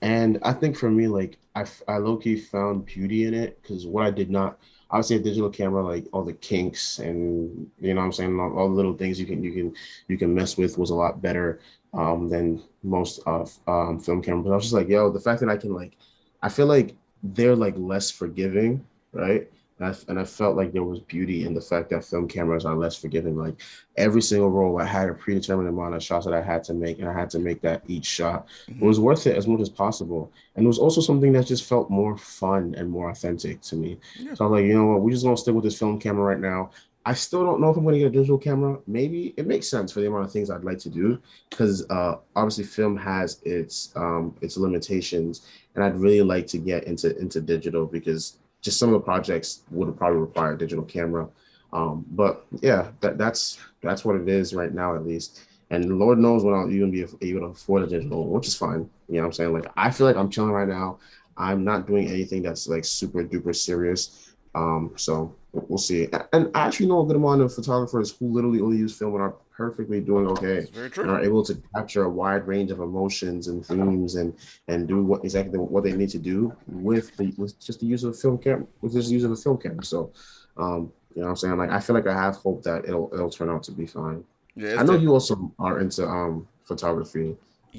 [0.00, 3.86] And I think for me, like I, I low key found beauty in it because
[3.86, 4.58] what I did not,
[4.90, 8.56] obviously a digital camera, like all the kinks and you know what I'm saying, all,
[8.56, 9.74] all the little things you can you can
[10.06, 11.60] you can mess with was a lot better
[11.94, 14.44] um, than most of um, film cameras.
[14.44, 15.96] But I was just like, yo, the fact that I can like,
[16.42, 16.94] I feel like
[17.24, 19.50] they're like less forgiving, right?
[19.78, 22.64] And I, and I felt like there was beauty in the fact that film cameras
[22.64, 23.36] are less forgiving.
[23.36, 23.60] Like
[23.96, 26.98] every single roll, I had a predetermined amount of shots that I had to make,
[26.98, 28.48] and I had to make that each shot.
[28.66, 30.32] It was worth it as much as possible.
[30.56, 34.00] And it was also something that just felt more fun and more authentic to me.
[34.18, 34.34] Yeah.
[34.34, 36.24] So I was like, you know what, we're just gonna stick with this film camera
[36.24, 36.70] right now.
[37.06, 38.78] I still don't know if I'm gonna get a digital camera.
[38.86, 41.18] Maybe it makes sense for the amount of things I'd like to do,
[41.48, 46.84] because uh, obviously film has its um, its limitations, and I'd really like to get
[46.84, 51.28] into into digital because just some of the projects would probably require a digital camera.
[51.72, 55.44] Um, but yeah, that, that's that's what it is right now, at least.
[55.70, 58.88] And Lord knows when I'll even be able to afford a digital, which is fine.
[59.08, 59.52] You know what I'm saying?
[59.52, 60.98] Like I feel like I'm chilling right now.
[61.36, 64.32] I'm not doing anything that's like super duper serious.
[64.54, 66.08] Um, so we'll see.
[66.32, 69.22] And I actually know a good amount of photographers who literally only use film and
[69.22, 73.66] are perfectly doing okay and are able to capture a wide range of emotions and
[73.66, 74.32] themes and
[74.68, 78.04] and do what exactly what they need to do with the with just the use
[78.04, 79.84] of a film camera with just the use of a film camera.
[79.84, 80.12] So
[80.56, 81.56] um you know what I'm saying?
[81.56, 84.22] Like I feel like I have hope that it'll it'll turn out to be fine.
[84.54, 87.36] Yeah, I know you also are into um photography.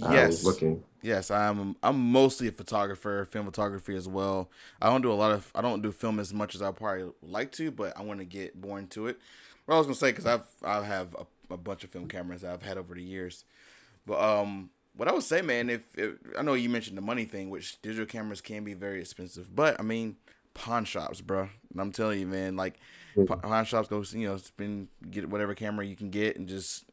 [0.09, 0.43] Yes.
[0.43, 0.83] looking.
[1.01, 1.75] Yes, I'm.
[1.81, 4.49] I'm mostly a photographer, film photography as well.
[4.81, 5.49] I don't do a lot of.
[5.55, 8.25] I don't do film as much as I probably like to, but I want to
[8.25, 9.17] get more into it.
[9.65, 12.41] What I was gonna say because I've I have a, a bunch of film cameras
[12.41, 13.45] that I've had over the years,
[14.05, 17.23] but um, what I would say, man, if, if I know you mentioned the money
[17.23, 20.17] thing, which digital cameras can be very expensive, but I mean
[20.53, 21.49] pawn shops, bro.
[21.71, 22.79] And I'm telling you, man, like
[23.27, 26.85] pa- pawn shops go, you know, spend get whatever camera you can get and just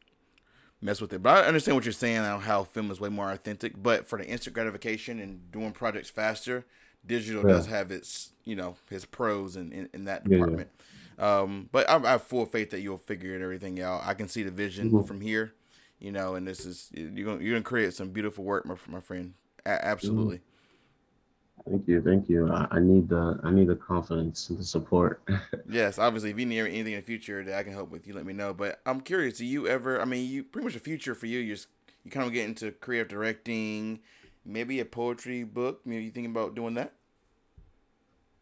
[0.81, 1.23] mess with it.
[1.23, 3.81] But I understand what you're saying on how film is way more authentic.
[3.81, 6.65] But for the instant gratification and doing projects faster,
[7.05, 7.49] digital Yeah.
[7.55, 10.35] does have its you know its pros in in, in that Yeah, yeah.
[10.37, 10.69] department.
[11.19, 14.01] Um, but I, I have full faith that you'll figure it everything out.
[14.05, 15.07] I can see the vision Mhm.
[15.07, 15.53] from here,
[15.99, 18.99] you know, and this is you're gonna you're gonna create some beautiful work, my my
[18.99, 19.33] friend.
[19.65, 20.41] A- absolutely.
[21.65, 22.49] Thank you, thank you.
[22.51, 25.21] I, I need the I need the confidence and the support.
[25.69, 28.13] Yes, obviously, if you need anything in the future that I can help with, you
[28.13, 28.53] let me know.
[28.53, 30.01] But I'm curious, do you ever?
[30.01, 31.39] I mean, you pretty much the future for you.
[31.39, 31.67] You just
[32.05, 33.99] you kind of get into creative directing,
[34.45, 35.81] maybe a poetry book.
[35.83, 36.93] Maybe you thinking about doing that?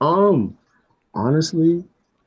[0.01, 0.55] Um,
[1.15, 1.83] honestly,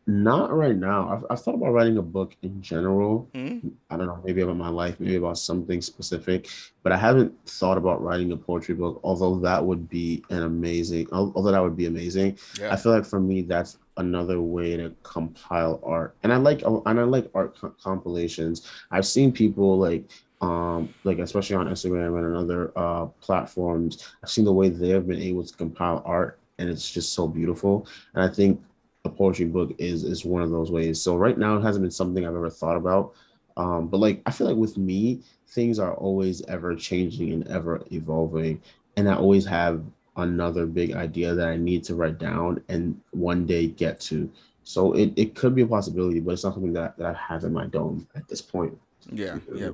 [0.09, 1.09] not right now.
[1.11, 3.28] I've, I've thought about writing a book in general.
[3.34, 3.72] Mhm.
[3.90, 6.48] I don't know, maybe about my life, maybe about something specific,
[6.82, 11.09] but I haven't thought about writing a poetry book, although that would be an amazing,
[11.12, 12.38] although that would be amazing.
[12.59, 12.72] Yeah.
[12.72, 16.16] I feel like for me, that's another way to compile art.
[16.22, 18.66] And I like and I like art co- compilations.
[18.90, 20.04] I've seen people like
[20.40, 24.09] um like especially on Instagram and other uh platforms.
[24.22, 27.86] I've seen the way they've been able to compile art and it's just so beautiful.
[28.14, 28.62] And I think
[29.09, 31.00] a poetry book is is one of those ways.
[31.00, 33.14] So right now it hasn't been something I've ever thought about.
[33.56, 37.82] Um, but like I feel like with me, things are always ever changing and ever
[37.90, 38.62] evolving.
[38.96, 39.82] And I always have
[40.16, 44.30] another big idea that I need to write down and one day get to.
[44.64, 47.44] So it, it could be a possibility, but it's not something that, that I have
[47.44, 48.76] in my dome at this point.
[49.11, 49.70] Yeah, yeah.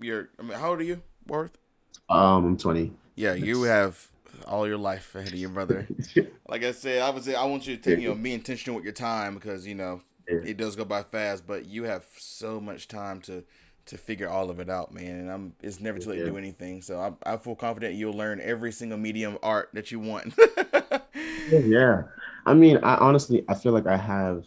[0.00, 0.28] You're.
[0.38, 1.58] I mean, how old are you, Worth?
[2.08, 2.92] Um, I'm 20.
[3.16, 4.08] Yeah, you have
[4.46, 5.86] all your life ahead of your brother.
[6.48, 8.76] like I said, I would say I want you to take, you know, be intentional
[8.76, 12.60] with your time because you know it does go by fast, but you have so
[12.60, 13.44] much time to
[13.84, 15.16] to figure all of it out, man.
[15.18, 16.82] And I'm it's never too late to do anything.
[16.82, 20.34] So I I feel confident you'll learn every single medium art that you want.
[21.50, 22.02] yeah.
[22.46, 24.44] I mean, I honestly I feel like I have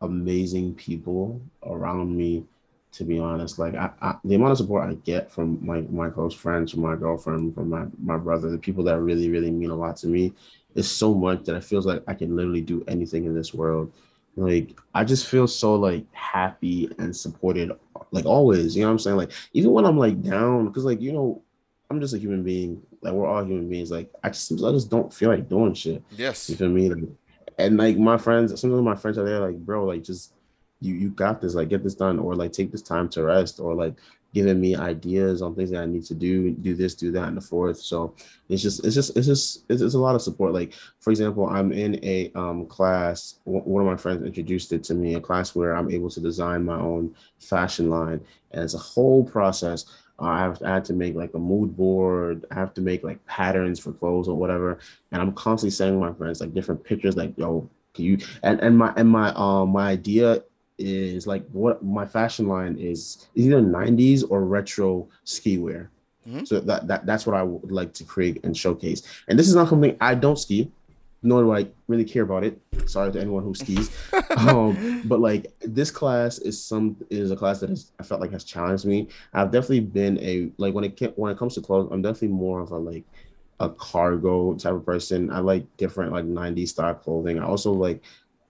[0.00, 2.44] amazing people around me
[2.92, 3.58] to be honest.
[3.58, 6.82] Like I, I, the amount of support I get from my my close friends, from
[6.82, 10.06] my girlfriend, from my my brother, the people that really really mean a lot to
[10.06, 10.32] me,
[10.74, 13.92] is so much that it feels like I can literally do anything in this world.
[14.36, 17.72] Like I just feel so like happy and supported,
[18.12, 18.76] like always.
[18.76, 19.16] You know what I'm saying?
[19.16, 21.42] Like even when I'm like down, because like you know,
[21.90, 22.82] I'm just a human being.
[23.00, 23.90] Like we're all human beings.
[23.90, 26.02] Like I just I just don't feel like doing shit.
[26.10, 26.48] Yes.
[26.48, 26.88] You feel me?
[26.90, 27.04] Like,
[27.58, 30.32] and like my friends, some of my friends are there, like, bro, like just
[30.82, 33.60] you you got this, like get this done, or like take this time to rest,
[33.60, 33.94] or like
[34.34, 37.36] giving me ideas on things that I need to do, do this, do that, and
[37.36, 37.78] the fourth.
[37.78, 38.14] So
[38.48, 40.52] it's just it's just it's just it's, it's a lot of support.
[40.52, 43.38] Like for example, I'm in a um, class.
[43.44, 46.64] one of my friends introduced it to me, a class where I'm able to design
[46.64, 48.20] my own fashion line,
[48.52, 49.86] and it's a whole process.
[50.18, 52.46] Uh, I have I had to make like a mood board.
[52.50, 54.78] I have to make like patterns for clothes or whatever,
[55.10, 58.78] and I'm constantly sending my friends like different pictures, like yo, can you and and
[58.78, 60.42] my and my um my idea
[60.82, 65.90] is like what my fashion line is, is either 90s or retro ski wear.
[66.28, 66.44] Mm-hmm.
[66.44, 69.02] So that, that that's what I would like to create and showcase.
[69.28, 70.70] And this is not something I don't ski,
[71.22, 72.60] nor do I really care about it.
[72.86, 73.90] Sorry to anyone who skis.
[74.36, 78.32] um, but like this class is some is a class that has I felt like
[78.32, 79.08] has challenged me.
[79.32, 82.60] I've definitely been a like when it when it comes to clothes, I'm definitely more
[82.60, 83.04] of a like
[83.60, 85.30] a cargo type of person.
[85.30, 87.38] I like different like 90s style clothing.
[87.38, 88.02] I also like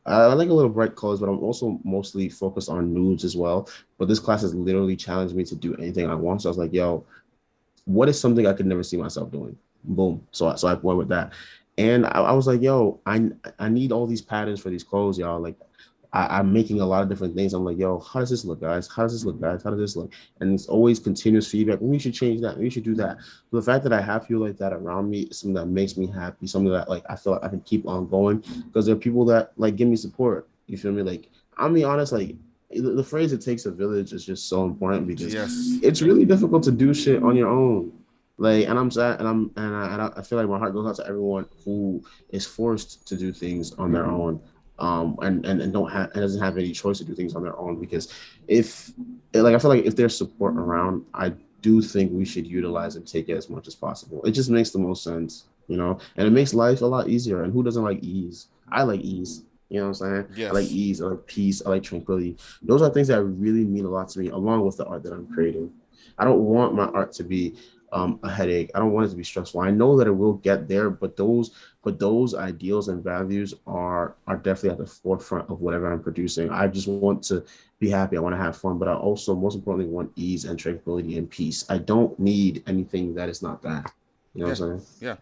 [0.04, 3.68] I like a little bright colors, but I'm also mostly focused on nudes as well.
[3.98, 6.42] But this class has literally challenged me to do anything I want.
[6.42, 7.04] So I was like, yo,
[7.84, 9.56] what is something I could never see myself doing?
[9.84, 10.26] Boom.
[10.32, 11.32] So, so I went with that.
[11.78, 15.18] And I, I was like, yo, I I need all these patterns for these clothes,
[15.18, 15.40] y'all.
[15.40, 15.56] Like
[16.12, 17.54] I, am making a lot of different things.
[17.54, 18.86] I'm like, yo, how does this look, guys?
[18.86, 19.62] How does this look, guys?
[19.62, 20.12] How does this look?
[20.40, 21.80] And it's always continuous feedback.
[21.80, 22.58] We should change that.
[22.58, 23.16] We should do that.
[23.50, 25.96] But the fact that I have people like that around me is something that makes
[25.96, 26.46] me happy.
[26.46, 29.24] Something that like I feel like I can keep on going because there are people
[29.26, 30.48] that like give me support.
[30.66, 31.02] You feel me?
[31.02, 32.36] Like I'm being honest, like
[32.70, 35.78] the phrase "it takes a village" is just so important because yes.
[35.82, 37.92] it's really difficult to do shit on your own.
[38.38, 40.86] Like, and I'm sad, and I'm and I, and I feel like my heart goes
[40.86, 44.40] out to everyone who is forced to do things on their own
[44.78, 47.42] um, and, and and don't have and doesn't have any choice to do things on
[47.42, 48.12] their own because
[48.48, 48.92] if
[49.34, 53.06] like I feel like if there's support around, I do think we should utilize and
[53.06, 54.22] take it as much as possible.
[54.24, 57.44] It just makes the most sense, you know, and it makes life a lot easier.
[57.44, 58.48] And who doesn't like ease?
[58.70, 59.44] I like ease.
[59.68, 60.26] You know what I'm saying?
[60.36, 60.50] Yes.
[60.50, 62.36] I like ease, I like peace, I like tranquility.
[62.60, 65.14] Those are things that really mean a lot to me, along with the art that
[65.14, 65.72] I'm creating.
[66.18, 67.56] I don't want my art to be
[67.92, 68.70] um, a headache.
[68.74, 69.60] I don't want it to be stressful.
[69.60, 74.14] I know that it will get there, but those but those ideals and values are
[74.26, 76.50] are definitely at the forefront of whatever I'm producing.
[76.50, 77.44] I just want to
[77.78, 78.16] be happy.
[78.16, 81.28] I want to have fun, but I also most importantly want ease and tranquility and
[81.28, 81.64] peace.
[81.68, 83.92] I don't need anything that is not that.
[84.34, 84.52] You know yeah.
[84.52, 84.86] what I'm saying?
[85.00, 85.16] Yeah.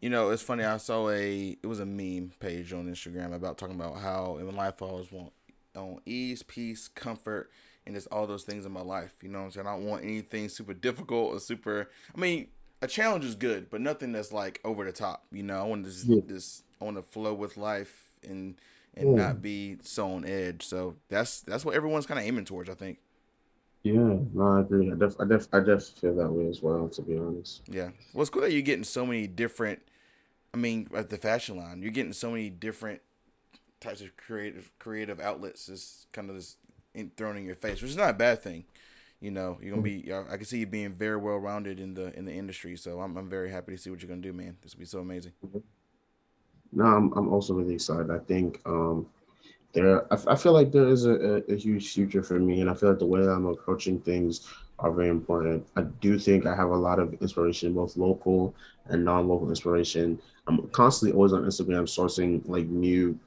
[0.00, 0.64] You know, it's funny.
[0.64, 4.54] I saw a it was a meme page on Instagram about talking about how in
[4.54, 5.32] life I always want
[5.74, 7.50] on ease, peace, comfort,
[7.86, 9.12] and it's all those things in my life.
[9.22, 9.66] You know what I'm saying?
[9.66, 11.90] I don't want anything super difficult or super.
[12.14, 12.48] I mean,
[12.82, 15.24] a challenge is good, but nothing that's like over the top.
[15.32, 16.20] You know, I want to just, yeah.
[16.26, 18.56] just I want to flow with life and
[18.96, 19.26] and yeah.
[19.26, 20.62] not be so on edge.
[20.62, 22.70] So that's that's what everyone's kind of aiming towards.
[22.70, 22.98] I think.
[23.82, 24.90] Yeah, no, I agree.
[24.90, 26.88] I def, I def, I def feel that way as well.
[26.88, 27.62] To be honest.
[27.68, 29.80] Yeah, well, it's cool that you're getting so many different.
[30.54, 33.02] I mean, at the fashion line, you're getting so many different
[33.80, 35.68] types of creative creative outlets.
[35.68, 36.56] It's kind of this
[37.16, 38.64] thrown in your face, which is not a bad thing.
[39.20, 40.12] You know, you're gonna be.
[40.12, 42.76] I can see you being very well rounded in the in the industry.
[42.76, 44.56] So I'm I'm very happy to see what you're gonna do, man.
[44.62, 45.32] This will be so amazing.
[46.72, 48.10] No, I'm I'm also really excited.
[48.10, 49.06] I think um
[49.72, 52.70] there I, I feel like there is a, a, a, huge future for me, and
[52.70, 54.46] I feel like the way I'm approaching things
[54.78, 55.66] are very important.
[55.76, 58.54] I do think I have a lot of inspiration, both local
[58.86, 60.20] and non-local inspiration.
[60.46, 63.18] I'm constantly always on Instagram sourcing like new,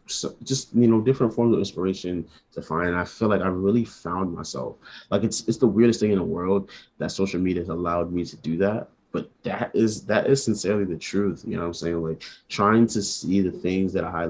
[0.43, 2.95] just you know, different forms of inspiration to find.
[2.95, 4.75] I feel like I really found myself.
[5.09, 6.69] Like it's it's the weirdest thing in the world
[6.99, 8.89] that social media has allowed me to do that.
[9.11, 11.43] But that is that is sincerely the truth.
[11.47, 12.03] You know what I'm saying?
[12.03, 14.25] Like trying to see the things that I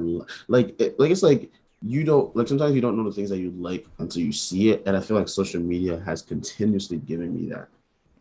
[0.48, 0.80] like.
[0.80, 1.52] It, like it's like
[1.82, 4.72] you don't like sometimes you don't know the things that you like until you see
[4.72, 4.84] it.
[4.86, 7.68] And I feel like social media has continuously given me that.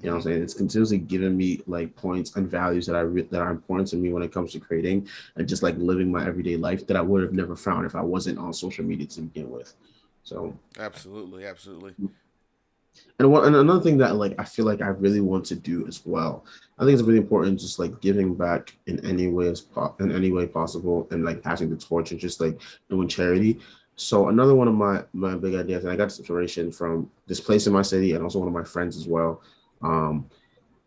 [0.00, 0.42] You know what I'm saying?
[0.42, 3.96] It's continuously giving me like points and values that I re- that are important to
[3.96, 7.00] me when it comes to creating and just like living my everyday life that I
[7.00, 9.74] would have never found if I wasn't on social media to begin with.
[10.22, 11.94] So absolutely, absolutely.
[13.18, 15.86] And one and another thing that like I feel like I really want to do
[15.86, 16.44] as well.
[16.79, 20.12] I think it's really important just like giving back in any way as po- in
[20.12, 22.61] any way possible and like passing the torch and just like
[22.91, 23.61] doing charity.
[23.97, 27.41] So another one of my my big ideas, and I got this inspiration from this
[27.41, 29.43] place in my city and also one of my friends as well.
[29.81, 30.29] Um,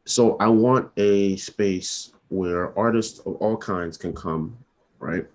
[0.05, 4.55] so I want a space where artists of all kinds can come,
[4.99, 5.25] right?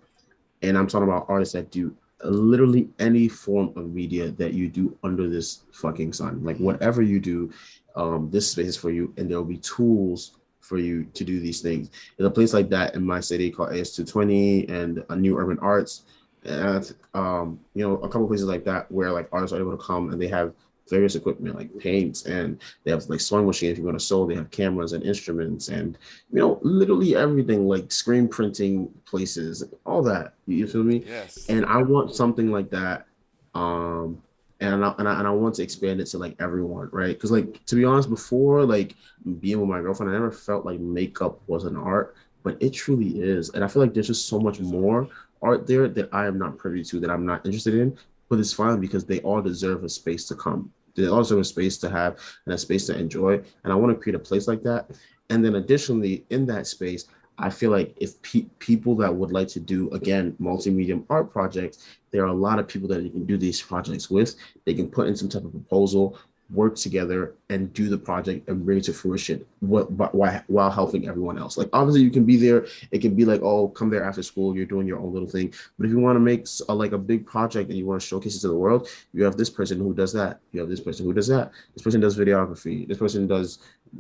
[0.63, 4.97] And I'm talking about artists that do literally any form of media that you do
[5.03, 6.45] under this fucking sun.
[6.45, 7.53] Like whatever you do,
[7.97, 11.41] um, this space is for you, and there will be tools for you to do
[11.41, 11.91] these things.
[12.17, 16.05] There's a place like that in my city called AS220 and a New Urban Arts.
[16.45, 19.83] And um, you know, a couple places like that where like artists are able to
[19.83, 20.53] come and they have
[20.89, 24.27] various equipment like paints and they have like sewing machines if you want to sew
[24.27, 25.97] they have cameras and instruments and
[26.31, 31.65] you know literally everything like screen printing places all that you feel me yes and
[31.67, 33.07] i want something like that
[33.55, 34.23] um
[34.61, 37.31] and I, and I, and I want to expand it to like everyone right because
[37.31, 38.95] like to be honest before like
[39.41, 43.21] being with my girlfriend i never felt like makeup was an art but it truly
[43.21, 45.09] is and i feel like there's just so much more
[45.43, 47.97] art there that i am not privy to that i'm not interested in
[48.29, 50.73] but it's fine because they all deserve a space to come.
[50.97, 53.35] They all deserve a space to have and a space to enjoy.
[53.63, 54.91] And I want to create a place like that.
[55.31, 57.07] And then additionally, in that space,
[57.39, 61.85] I feel like if pe- people that would like to do again multimedia art projects,
[62.11, 64.37] there are a lot of people that you can do these projects with.
[64.65, 66.17] They can put in some type of proposal
[66.51, 71.39] work together and do the project and bring it to fruition while, while helping everyone
[71.39, 71.57] else.
[71.57, 72.67] Like obviously you can be there.
[72.91, 74.55] It can be like, oh, come there after school.
[74.55, 75.53] You're doing your own little thing.
[75.79, 78.07] But if you want to make a, like a big project and you want to
[78.07, 80.41] showcase it to the world, you have this person who does that.
[80.53, 81.51] You have this person who does that.
[81.73, 82.87] This person does videography.
[82.87, 83.59] This person does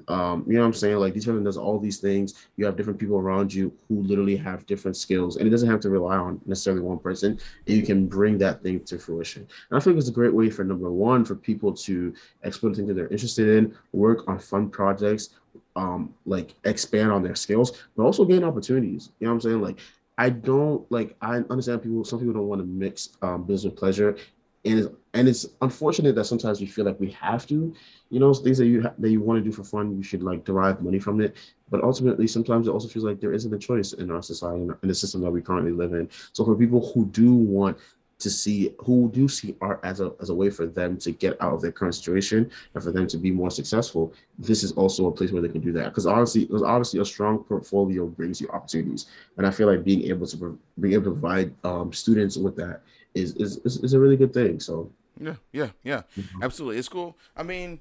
[0.08, 0.96] um, you know what I'm saying?
[0.96, 2.46] Like person does all these things.
[2.56, 5.80] You have different people around you who literally have different skills, and it doesn't have
[5.80, 7.38] to rely on necessarily one person.
[7.66, 9.46] And you can bring that thing to fruition.
[9.70, 12.88] And I think it's a great way for number one for people to explore things
[12.88, 15.30] that they're interested in, work on fun projects,
[15.76, 19.10] um, like expand on their skills, but also gain opportunities.
[19.18, 19.60] You know what I'm saying?
[19.60, 19.78] Like
[20.18, 22.04] I don't like I understand people.
[22.04, 24.16] Some people don't want to mix um, business with pleasure,
[24.64, 27.74] and it's, and it's unfortunate that sometimes we feel like we have to,
[28.10, 30.22] you know, things that you ha- that you want to do for fun, you should
[30.22, 31.36] like derive money from it.
[31.70, 34.88] But ultimately, sometimes it also feels like there isn't a choice in our society in
[34.88, 36.08] the system that we currently live in.
[36.32, 37.78] So for people who do want
[38.18, 41.40] to see who do see art as a as a way for them to get
[41.42, 45.06] out of their current situation and for them to be more successful, this is also
[45.06, 45.86] a place where they can do that.
[45.86, 49.06] Because honestly, because obviously a strong portfolio brings you opportunities,
[49.36, 52.82] and I feel like being able to being able to provide um, students with that
[53.14, 54.60] is, is is is a really good thing.
[54.60, 54.90] So
[55.20, 56.42] yeah, yeah, yeah, mm-hmm.
[56.42, 56.78] absolutely.
[56.78, 57.16] It's cool.
[57.36, 57.80] I mean,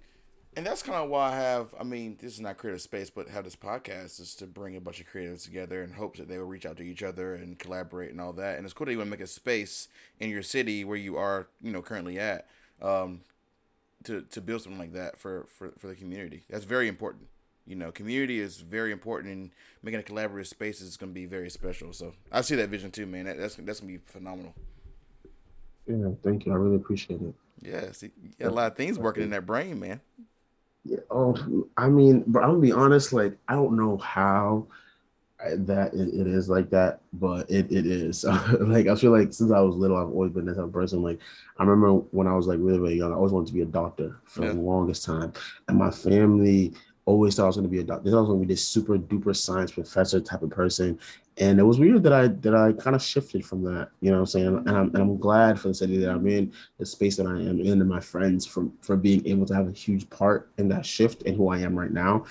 [0.56, 1.74] and that's kind of why I have.
[1.80, 4.82] I mean, this is not creative space, but have this podcast is to bring a
[4.82, 7.58] bunch of creatives together in hopes that they will reach out to each other and
[7.58, 8.58] collaborate and all that.
[8.58, 9.88] And it's cool that you want to make a space
[10.20, 12.48] in your city where you are, you know, currently at,
[12.82, 13.22] um,
[14.04, 16.44] to to build something like that for for for the community.
[16.50, 17.28] That's very important.
[17.66, 21.26] You know, community is very important, and making a collaborative space is going to be
[21.26, 21.94] very special.
[21.94, 23.26] So I see that vision too, man.
[23.26, 24.54] That, that's that's going to be phenomenal.
[25.88, 26.54] Yeah, thank you.
[26.54, 27.34] I really appreciate it.
[27.62, 30.02] Yeah, see, you got a lot of things working in that brain, man.
[30.86, 31.00] Yeah.
[31.10, 33.14] Oh, I mean, but I'm gonna be honest.
[33.14, 34.68] Like, I don't know how
[35.56, 38.24] that it, it is like that, but it, it is.
[38.60, 41.02] like, I feel like since I was little, I've always been that type of person.
[41.02, 41.20] Like,
[41.58, 43.66] I remember when I was like really, really young, I always wanted to be a
[43.66, 44.54] doctor for yeah.
[44.54, 45.34] the longest time,
[45.68, 46.74] and my family
[47.06, 48.06] always thought I was going to be a doctor.
[48.06, 51.00] They thought I was going to be this super duper science professor type of person
[51.38, 54.18] and it was weird that I that I kind of shifted from that, you know
[54.18, 54.48] what I'm saying?
[54.48, 57.32] And I'm, and I'm glad for the city that I'm in, the space that I
[57.32, 60.70] am in, and my friends from for being able to have a huge part in
[60.70, 62.26] that shift in who I am right now.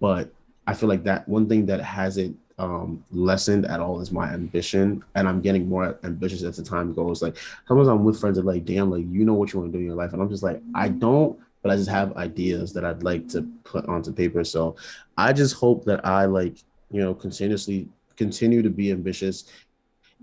[0.00, 0.32] But
[0.66, 5.04] I feel like that one thing that hasn't um, lessened at all is my ambition,
[5.14, 7.22] and I'm getting more ambitious as the time goes.
[7.22, 7.36] Like
[7.68, 9.80] sometimes I'm with friends that like, damn, like you know what you want to do
[9.80, 12.84] in your life, and I'm just like, I don't, but I just have ideas that
[12.84, 14.44] I'd like to put onto paper.
[14.44, 14.76] So
[15.16, 16.56] I just hope that I like,
[16.90, 19.44] you know, continuously continue to be ambitious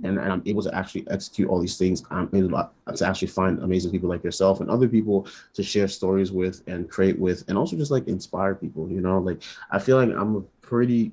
[0.03, 3.59] and, and I'm able to actually execute all these things, I'm able to actually find
[3.59, 7.57] amazing people like yourself and other people to share stories with and create with, and
[7.57, 8.89] also just like inspire people.
[8.89, 11.11] You know, like I feel like I'm a pretty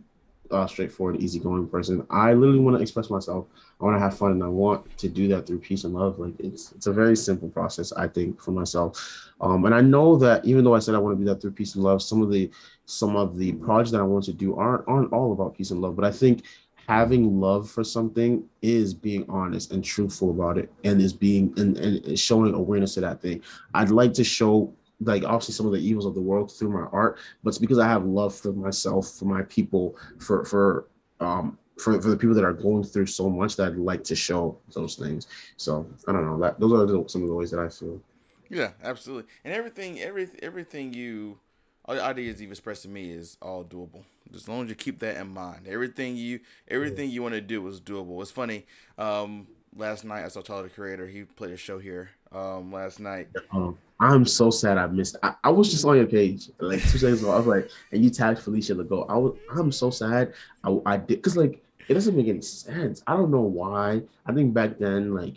[0.51, 2.07] uh, straightforward, easygoing person.
[2.11, 3.47] I literally want to express myself.
[3.81, 6.19] I want to have fun, and I want to do that through peace and love.
[6.19, 9.33] Like it's it's a very simple process, I think, for myself.
[9.41, 11.51] Um, and I know that even though I said I want to do that through
[11.51, 12.51] peace and love, some of the
[12.87, 15.83] some of the projects that I want to do aren't aren't all about peace and
[15.83, 15.95] love.
[15.95, 16.45] But I think
[16.89, 21.77] having love for something is being honest and truthful about it, and is being and,
[21.77, 23.43] and showing awareness to that thing.
[23.75, 26.89] I'd like to show like obviously some of the evils of the world through my
[26.93, 30.87] art, but it's because I have love for myself, for my people, for for
[31.21, 34.17] um for, for the people that are going through so much that I'd like to
[34.17, 35.27] show those things.
[35.57, 38.01] So I don't know that those are the, some of the ways that I feel.
[38.49, 39.31] Yeah, absolutely.
[39.45, 41.39] And everything, every everything you,
[41.85, 44.05] all the ideas you've expressed to me is all doable.
[44.35, 47.67] As long as you keep that in mind, everything you everything you want to do
[47.67, 48.21] is doable.
[48.23, 48.67] It's funny.
[48.99, 49.47] Um,
[49.77, 51.09] last night I saw Tyler the Creator.
[51.09, 52.11] He played a show here.
[52.33, 53.29] Um, last night.
[53.53, 55.17] Um, I'm so sad I missed.
[55.23, 57.31] I, I, was just on your page like two seconds ago.
[57.31, 59.07] I was like, and you tagged Felicia the Goat.
[59.09, 59.37] I was.
[59.51, 60.35] I'm so sad.
[60.65, 63.03] I, I did because like it doesn't make any sense.
[63.07, 64.03] I don't know why.
[64.27, 65.35] I think back then like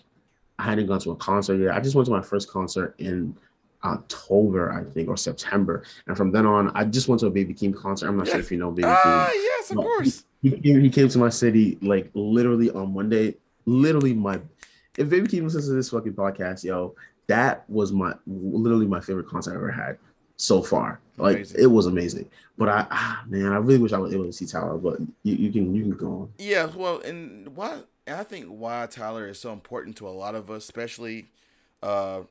[0.58, 1.76] I hadn't gone to a concert yet.
[1.76, 3.36] I just went to my first concert in
[3.84, 5.84] October, I think, or September.
[6.08, 8.08] And from then on, I just went to a Baby Keem concert.
[8.08, 8.34] I'm not yes.
[8.34, 9.30] sure if you know Baby uh, Keem.
[9.36, 10.26] Yes, of no, course.
[10.42, 13.36] He, he, came to my city like literally on Monday.
[13.66, 14.42] Literally, my
[14.98, 16.96] if Baby Keem listens to this fucking podcast, yo,
[17.28, 19.98] that was my literally my favorite concert I ever had
[20.40, 21.00] so far.
[21.18, 21.62] Like amazing.
[21.62, 22.30] it was amazing.
[22.58, 24.78] But I ah, man, I really wish I was able to see Tyler.
[24.78, 26.34] But you, you can you can go on.
[26.40, 30.50] Yeah, well, and why I think why Tyler is so important to a lot of
[30.50, 31.28] us, especially
[31.84, 32.22] uh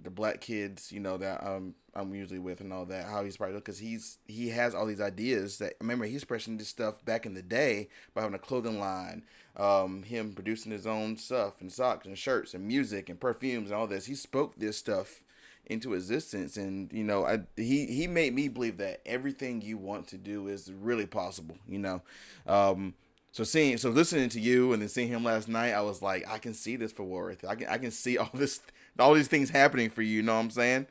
[0.00, 3.36] the black kids, you know, that um I'm usually with and all that, how he's
[3.36, 7.26] probably because he's he has all these ideas that remember he's expressing this stuff back
[7.26, 9.22] in the day by having a clothing line,
[9.56, 13.78] um, him producing his own stuff and socks and shirts and music and perfumes and
[13.78, 14.06] all this.
[14.06, 15.22] He spoke this stuff
[15.66, 20.08] into existence and you know I he he made me believe that everything you want
[20.08, 22.02] to do is really possible, you know.
[22.46, 22.94] Um
[23.32, 26.28] so seeing, so listening to you and then seeing him last night, I was like,
[26.28, 27.48] I can see this for Warith.
[27.48, 28.60] I can, I can see all this,
[28.98, 30.16] all these things happening for you.
[30.16, 30.86] You know what I'm saying?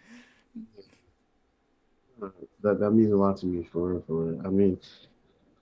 [2.63, 4.41] That that means a lot to me for for real.
[4.45, 4.79] I mean,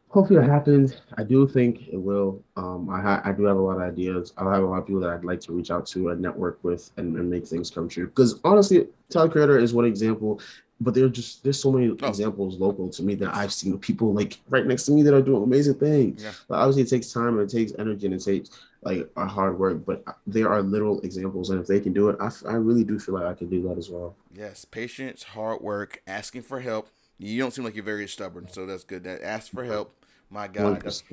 [0.09, 0.97] hopefully it happens.
[1.17, 2.43] I do think it will.
[2.57, 4.33] Um, I ha- I do have a lot of ideas.
[4.37, 6.59] I have a lot of people that I'd like to reach out to and network
[6.63, 8.07] with and, and make things come true.
[8.07, 10.41] Because honestly, Tyler Creator is one example
[10.81, 12.07] but there's just there's so many oh.
[12.07, 15.21] examples local to me that I've seen people like right next to me that are
[15.21, 16.23] doing amazing things.
[16.23, 16.31] Yeah.
[16.47, 18.49] But obviously, it takes time and it takes energy and it takes
[18.81, 19.85] like a hard work.
[19.85, 22.97] But there are little examples, and if they can do it, I, I really do
[22.99, 24.15] feel like I can do that as well.
[24.33, 26.89] Yes, patience, hard work, asking for help.
[27.17, 29.03] You don't seem like you're very stubborn, so that's good.
[29.03, 29.93] That ask for help.
[30.29, 31.03] My God, that's,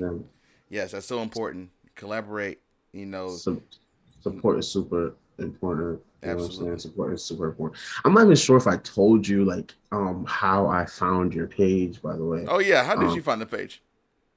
[0.69, 1.69] yes, that's so important.
[1.95, 2.59] Collaborate.
[2.93, 3.29] You know,
[4.21, 6.01] support is super important.
[6.23, 6.69] You Absolutely.
[6.71, 7.79] Know support is super important.
[8.03, 12.01] I'm not even sure if I told you like um how I found your page,
[12.01, 12.45] by the way.
[12.47, 13.81] Oh yeah, how did um, you find the page?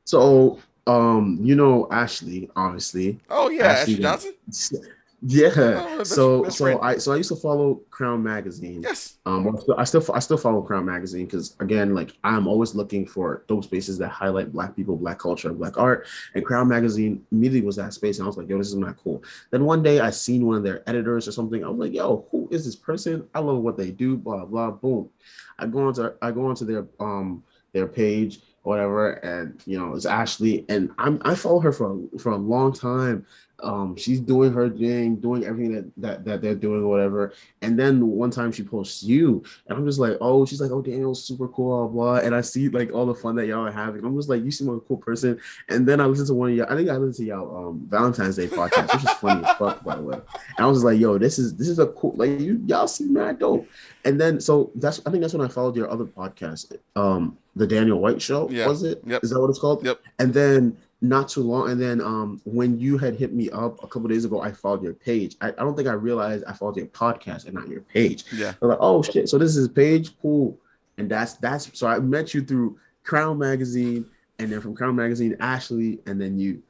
[0.04, 3.18] So um, you know Ashley, obviously.
[3.28, 4.82] Oh yeah, Ashley, Ashley Johnson.
[5.22, 5.86] Yeah.
[6.00, 6.80] Oh, so so.
[6.80, 8.80] I so I used to follow Crown Magazine.
[8.82, 9.18] Yes.
[9.26, 13.44] Um, I still I still follow Crown Magazine because again, like I'm always looking for
[13.48, 16.06] dope spaces that highlight Black people, Black culture, Black art.
[16.34, 18.96] And Crown Magazine immediately was that space, and I was like, yo, this is not
[18.96, 19.22] cool.
[19.50, 21.62] Then one day I seen one of their editors or something.
[21.64, 23.28] I was like, yo, who is this person?
[23.34, 24.16] I love what they do.
[24.16, 24.70] Blah blah.
[24.70, 25.10] Boom.
[25.58, 27.42] I go onto I go onto their um
[27.72, 32.18] their page whatever and you know it's ashley and i'm i follow her for a,
[32.18, 33.24] for a long time
[33.62, 37.32] um, she's doing her thing, doing everything that, that that they're doing or whatever.
[37.62, 40.82] And then one time she posts you, and I'm just like, oh, she's like, oh,
[40.82, 42.26] Daniel's super cool, blah, blah.
[42.26, 44.04] And I see like all the fun that y'all are having.
[44.04, 45.40] I'm just like, you seem like a cool person.
[45.68, 46.66] And then I listen to one of y'all.
[46.70, 49.84] I think I listened to y'all um Valentine's Day podcast, which is funny as fuck,
[49.84, 50.18] by the way.
[50.56, 53.12] And I was like, yo, this is this is a cool like you y'all seem
[53.12, 53.66] mad dope.
[54.04, 57.66] And then so that's I think that's when I followed your other podcast, um, the
[57.66, 58.48] Daniel White Show.
[58.50, 58.66] Yeah.
[58.66, 59.00] Was it?
[59.04, 59.24] Yep.
[59.24, 59.84] Is that what it's called?
[59.84, 60.00] Yep.
[60.18, 61.70] And then not too long.
[61.70, 64.82] And then um, when you had hit me up a couple days ago, I followed
[64.82, 65.36] your page.
[65.40, 68.24] I, I, don't think I realized I followed your podcast and not your page.
[68.32, 68.54] Yeah.
[68.60, 69.28] I'm like, oh shit.
[69.28, 70.58] So this is page, cool.
[70.98, 74.04] And that's that's so I met you through Crown Magazine,
[74.38, 76.62] and then from Crown Magazine, Ashley, and then you.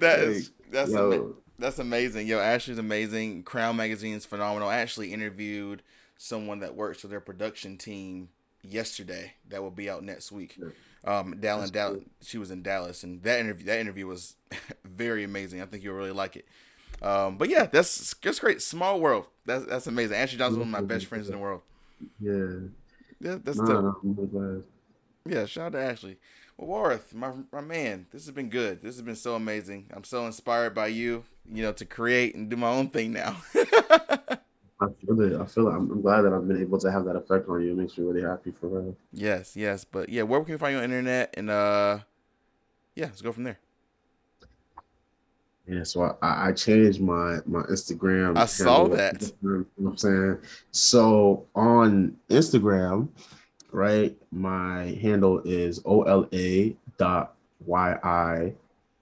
[0.01, 2.26] that is that's ama- that's amazing.
[2.26, 3.45] Yo, Ashley's amazing.
[3.45, 4.68] Crown Magazine's phenomenal.
[4.68, 5.82] I actually interviewed
[6.18, 8.30] someone that works with their production team
[8.62, 10.59] yesterday that will be out next week.
[11.05, 14.36] Um, Dallas, Dallas, she was in Dallas, and that interview that interview was
[14.84, 15.62] very amazing.
[15.62, 16.47] I think you'll really like it.
[17.03, 18.62] Um, but yeah, that's that's great.
[18.62, 19.26] Small world.
[19.44, 20.16] That's that's amazing.
[20.16, 21.62] Ashley Johnson, one of my best friends in the world.
[22.20, 22.68] Yeah.
[23.20, 23.92] Yeah, that's nah.
[25.26, 26.18] Yeah, shout out to Ashley.
[26.57, 28.82] Well, Warith, my my man, this has been good.
[28.82, 29.90] This has been so amazing.
[29.92, 31.24] I'm so inspired by you.
[31.51, 33.36] You know, to create and do my own thing now.
[34.81, 35.41] I feel it.
[35.41, 35.72] I feel it.
[35.72, 37.72] I'm, I'm, glad that I've been able to have that effect on you.
[37.72, 38.97] It makes me really happy for real.
[39.12, 39.85] Yes, yes.
[39.85, 41.35] But yeah, where can we find you on internet?
[41.37, 42.01] And uh
[42.95, 43.59] yeah, let's go from there.
[45.66, 48.37] Yeah, so I, I changed my my Instagram.
[48.37, 49.22] I saw that.
[49.22, 50.39] You know what I'm saying?
[50.70, 53.09] So on Instagram,
[53.72, 57.35] right, my handle is OLA dot
[57.66, 58.55] YI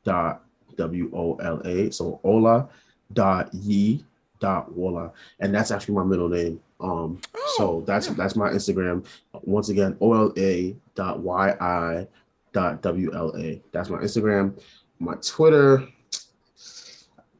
[0.04, 0.42] dot
[0.76, 1.90] W O L A.
[1.90, 2.68] So Ola
[3.12, 4.04] dot Yi
[4.44, 5.10] dot Wola.
[5.40, 6.60] And that's actually my middle name.
[6.78, 8.14] Um oh, so that's yeah.
[8.14, 9.06] that's my Instagram.
[9.32, 12.06] Once again, OLA dot YI
[12.52, 13.62] dot WLA.
[13.72, 14.60] That's my Instagram.
[14.98, 15.88] My Twitter.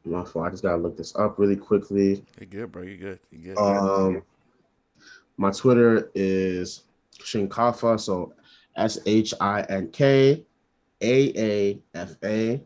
[0.03, 0.47] My fault.
[0.47, 2.25] I just gotta look this up really quickly.
[2.39, 2.81] You're good, bro.
[2.81, 3.19] You're good.
[3.31, 3.61] You're good.
[3.61, 4.23] Um,
[5.37, 6.81] my Twitter is
[7.19, 7.99] Shinkafa.
[7.99, 8.33] So
[8.75, 10.43] S H I N K
[11.01, 12.61] A A F A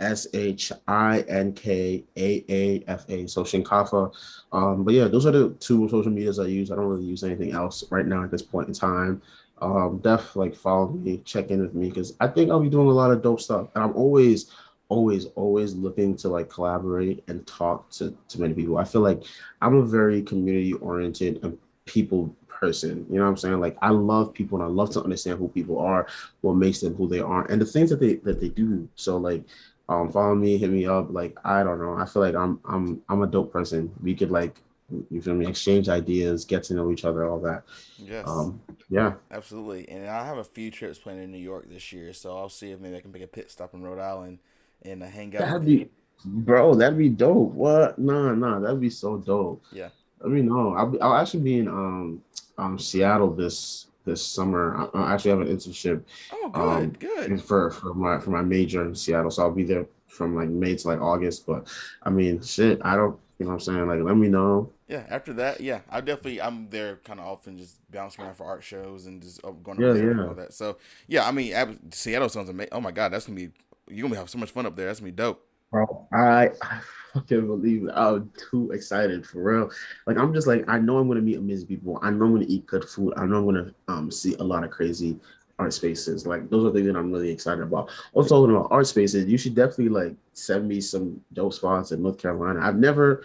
[0.00, 3.26] S H I N K A A F A.
[3.28, 4.12] So Shinkafa.
[4.52, 6.70] Um, but yeah, those are the two social medias I use.
[6.70, 9.22] I don't really use anything else right now at this point in time.
[9.62, 12.88] Um, def like follow me, check in with me because I think I'll be doing
[12.88, 13.68] a lot of dope stuff.
[13.74, 14.50] And I'm always,
[14.88, 18.78] always, always looking to like collaborate and talk to, to many people.
[18.78, 19.22] I feel like
[19.60, 23.06] I'm a very community oriented and people person.
[23.10, 23.60] You know what I'm saying?
[23.60, 26.06] Like I love people and I love to understand who people are,
[26.42, 28.88] what makes them who they are, and the things that they that they do.
[28.94, 29.42] So like
[29.90, 31.08] um follow me, hit me up.
[31.10, 31.94] Like I don't know.
[31.94, 33.92] I feel like I'm I'm I'm a dope person.
[34.02, 34.62] We could like
[35.10, 37.62] you feel me exchange ideas get to know each other all that
[37.96, 41.92] yes um yeah absolutely and i have a few trips planned in new york this
[41.92, 44.40] year so i'll see if maybe i can make a pit stop in rhode island
[44.82, 45.88] and uh, hang out that'd be
[46.24, 50.74] bro that'd be dope what nah nah that'd be so dope yeah Let me know.
[50.74, 52.22] I'll, be, I'll actually be in um
[52.58, 54.90] um Seattle this this summer.
[54.94, 56.02] I, I actually have an internship.
[56.32, 57.42] Oh, good, um, good.
[57.42, 60.76] For for my for my major in Seattle, so I'll be there from like May
[60.76, 61.46] to like August.
[61.46, 61.68] But
[62.02, 63.18] I mean, shit, I don't.
[63.38, 63.88] You know what I'm saying?
[63.88, 67.56] Like, let me know yeah, after that, yeah, I definitely I'm there kind of often,
[67.56, 70.10] just bouncing around for art shows and just uh, going yeah, there yeah.
[70.10, 70.52] and all that.
[70.52, 71.54] So yeah, I mean,
[71.92, 72.72] Seattle sounds amazing.
[72.72, 73.50] Oh my god, that's gonna be
[73.86, 74.86] you're gonna have so much fun up there.
[74.86, 75.46] That's gonna be dope.
[75.70, 76.80] Bro, I, I
[77.12, 77.92] fucking believe it.
[77.94, 79.70] I'm too excited for real.
[80.06, 81.98] Like I'm just like I know I'm gonna meet amazing people.
[82.02, 83.14] I know I'm gonna eat good food.
[83.16, 85.18] I know I'm gonna um see a lot of crazy
[85.58, 86.26] art spaces.
[86.26, 87.90] Like those are things that I'm really excited about.
[88.14, 92.02] Also talking about art spaces, you should definitely like send me some dope spots in
[92.02, 92.60] North Carolina.
[92.62, 93.22] I've never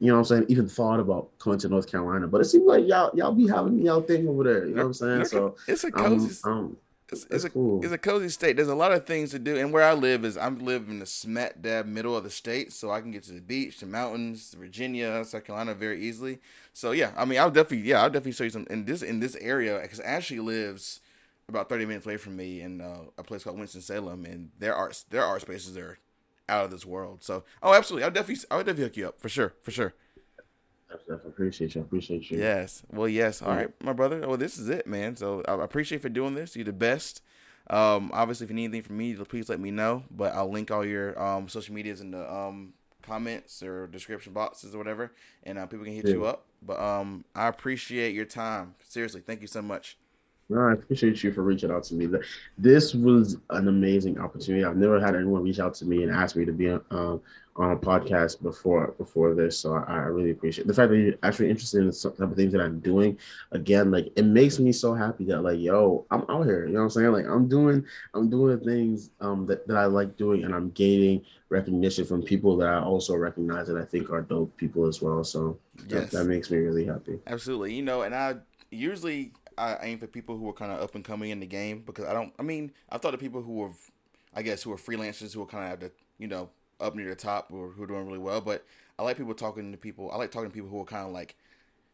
[0.00, 2.26] you know what I'm saying, even thought about coming to North Carolina.
[2.26, 4.66] But it seems like y'all y'all be having y'all thing over there.
[4.66, 5.24] You know what I'm saying?
[5.26, 6.76] So it's a cozy um, um,
[7.12, 7.82] it's, it's a cool.
[7.82, 8.56] it's a cozy state.
[8.56, 10.98] There's a lot of things to do, and where I live is I'm living in
[11.00, 13.86] the smack dab middle of the state, so I can get to the beach, the
[13.86, 16.38] mountains, Virginia, South Carolina very easily.
[16.72, 19.20] So yeah, I mean, I'll definitely yeah, I'll definitely show you some in this in
[19.20, 21.00] this area because Ashley lives
[21.48, 24.74] about 30 minutes away from me in uh, a place called Winston Salem, and their
[24.74, 25.98] art their art spaces are
[26.48, 27.22] out of this world.
[27.22, 29.94] So, oh, absolutely, I'll definitely, I'll definitely hook you up for sure, for sure.
[30.90, 31.80] I appreciate you.
[31.80, 32.38] I appreciate you.
[32.38, 32.82] Yes.
[32.92, 33.42] Well, yes.
[33.42, 34.26] All right, my brother.
[34.26, 35.16] Well, this is it, man.
[35.16, 36.56] So I appreciate you for doing this.
[36.56, 37.22] You're the best.
[37.68, 40.04] Um, obviously, if you need anything from me, please let me know.
[40.10, 44.74] But I'll link all your um social medias in the um comments or description boxes
[44.74, 45.12] or whatever,
[45.44, 46.14] and uh, people can hit yeah.
[46.14, 46.46] you up.
[46.62, 48.74] But um, I appreciate your time.
[48.86, 49.96] Seriously, thank you so much.
[50.48, 52.08] No, I appreciate you for reaching out to me.
[52.58, 54.64] This was an amazing opportunity.
[54.64, 57.20] I've never had anyone reach out to me and ask me to be um,
[57.60, 61.14] on a podcast before before this, so I, I, really appreciate the fact that you're
[61.22, 63.18] actually interested in the type of things that I'm doing.
[63.52, 66.66] Again, like it makes me so happy that like, yo, I'm out here.
[66.66, 67.12] You know what I'm saying?
[67.12, 67.84] Like I'm doing
[68.14, 72.22] I'm doing the things um, that that I like doing, and I'm gaining recognition from
[72.22, 75.22] people that I also recognize that I think are dope people as well.
[75.22, 76.10] So yes.
[76.10, 77.18] that, that makes me really happy.
[77.26, 78.36] Absolutely, you know, and I
[78.70, 81.82] usually I aim for people who are kind of up and coming in the game
[81.84, 82.32] because I don't.
[82.38, 83.72] I mean, I thought of people who are,
[84.34, 86.48] I guess, who are freelancers who are kind of have to you know
[86.80, 88.40] up near the top or who are doing really well.
[88.40, 88.64] But
[88.98, 90.10] I like people talking to people.
[90.12, 91.36] I like talking to people who are kind of like,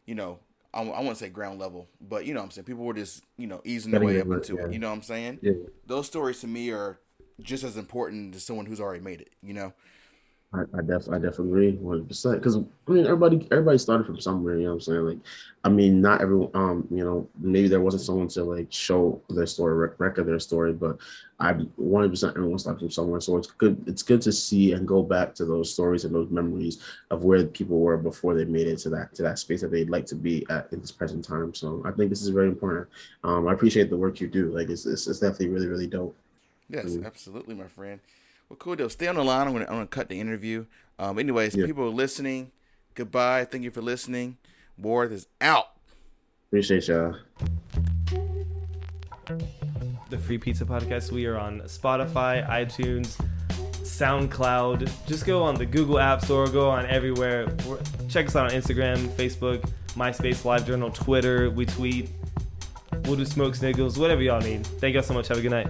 [0.05, 0.39] you know,
[0.73, 2.65] I, I want to say ground level, but you know what I'm saying.
[2.65, 4.65] People were just you know easing their way up into yeah.
[4.65, 4.73] it.
[4.73, 5.39] You know what I'm saying?
[5.41, 5.53] Yeah.
[5.85, 6.99] Those stories to me are
[7.41, 9.31] just as important as someone who's already made it.
[9.41, 9.73] You know.
[10.57, 12.39] I, I def I definitely agree one hundred percent.
[12.39, 15.05] Because I mean everybody everybody started from somewhere you know what I'm saying?
[15.05, 15.17] Like
[15.63, 19.45] I mean not everyone um you know maybe there wasn't someone to like show their
[19.45, 20.97] story record their story but
[21.39, 23.21] I one hundred percent everyone started from somewhere.
[23.21, 26.29] So it's good it's good to see and go back to those stories and those
[26.29, 26.81] memories
[27.11, 29.89] of where people were before they made it to that to that space that they'd
[29.89, 31.53] like to be at in this present time.
[31.53, 32.87] So I think this is very important.
[33.23, 34.51] Um I appreciate the work you do.
[34.51, 36.15] Like it's it's, it's definitely really really dope.
[36.69, 37.05] Yes mm-hmm.
[37.05, 37.99] absolutely my friend.
[38.49, 38.89] Well, cool deal.
[38.89, 39.47] Stay on the line.
[39.47, 40.65] I'm gonna, I'm gonna cut the interview.
[40.99, 41.65] Um, anyways, yeah.
[41.65, 42.51] people are listening.
[42.95, 43.45] Goodbye.
[43.45, 44.37] Thank you for listening.
[44.77, 45.71] Ward is out.
[46.47, 47.15] Appreciate y'all.
[50.09, 51.11] the Free Pizza Podcast.
[51.11, 53.19] We are on Spotify, iTunes,
[53.83, 54.89] SoundCloud.
[55.07, 56.47] Just go on the Google App Store.
[56.47, 57.47] Go on everywhere.
[58.07, 61.49] Check us out on Instagram, Facebook, MySpace, LiveJournal, Twitter.
[61.49, 62.09] We tweet.
[63.03, 64.65] We'll do smoke sniggles, whatever y'all need.
[64.65, 65.27] Thank y'all so much.
[65.27, 65.67] Have a good night.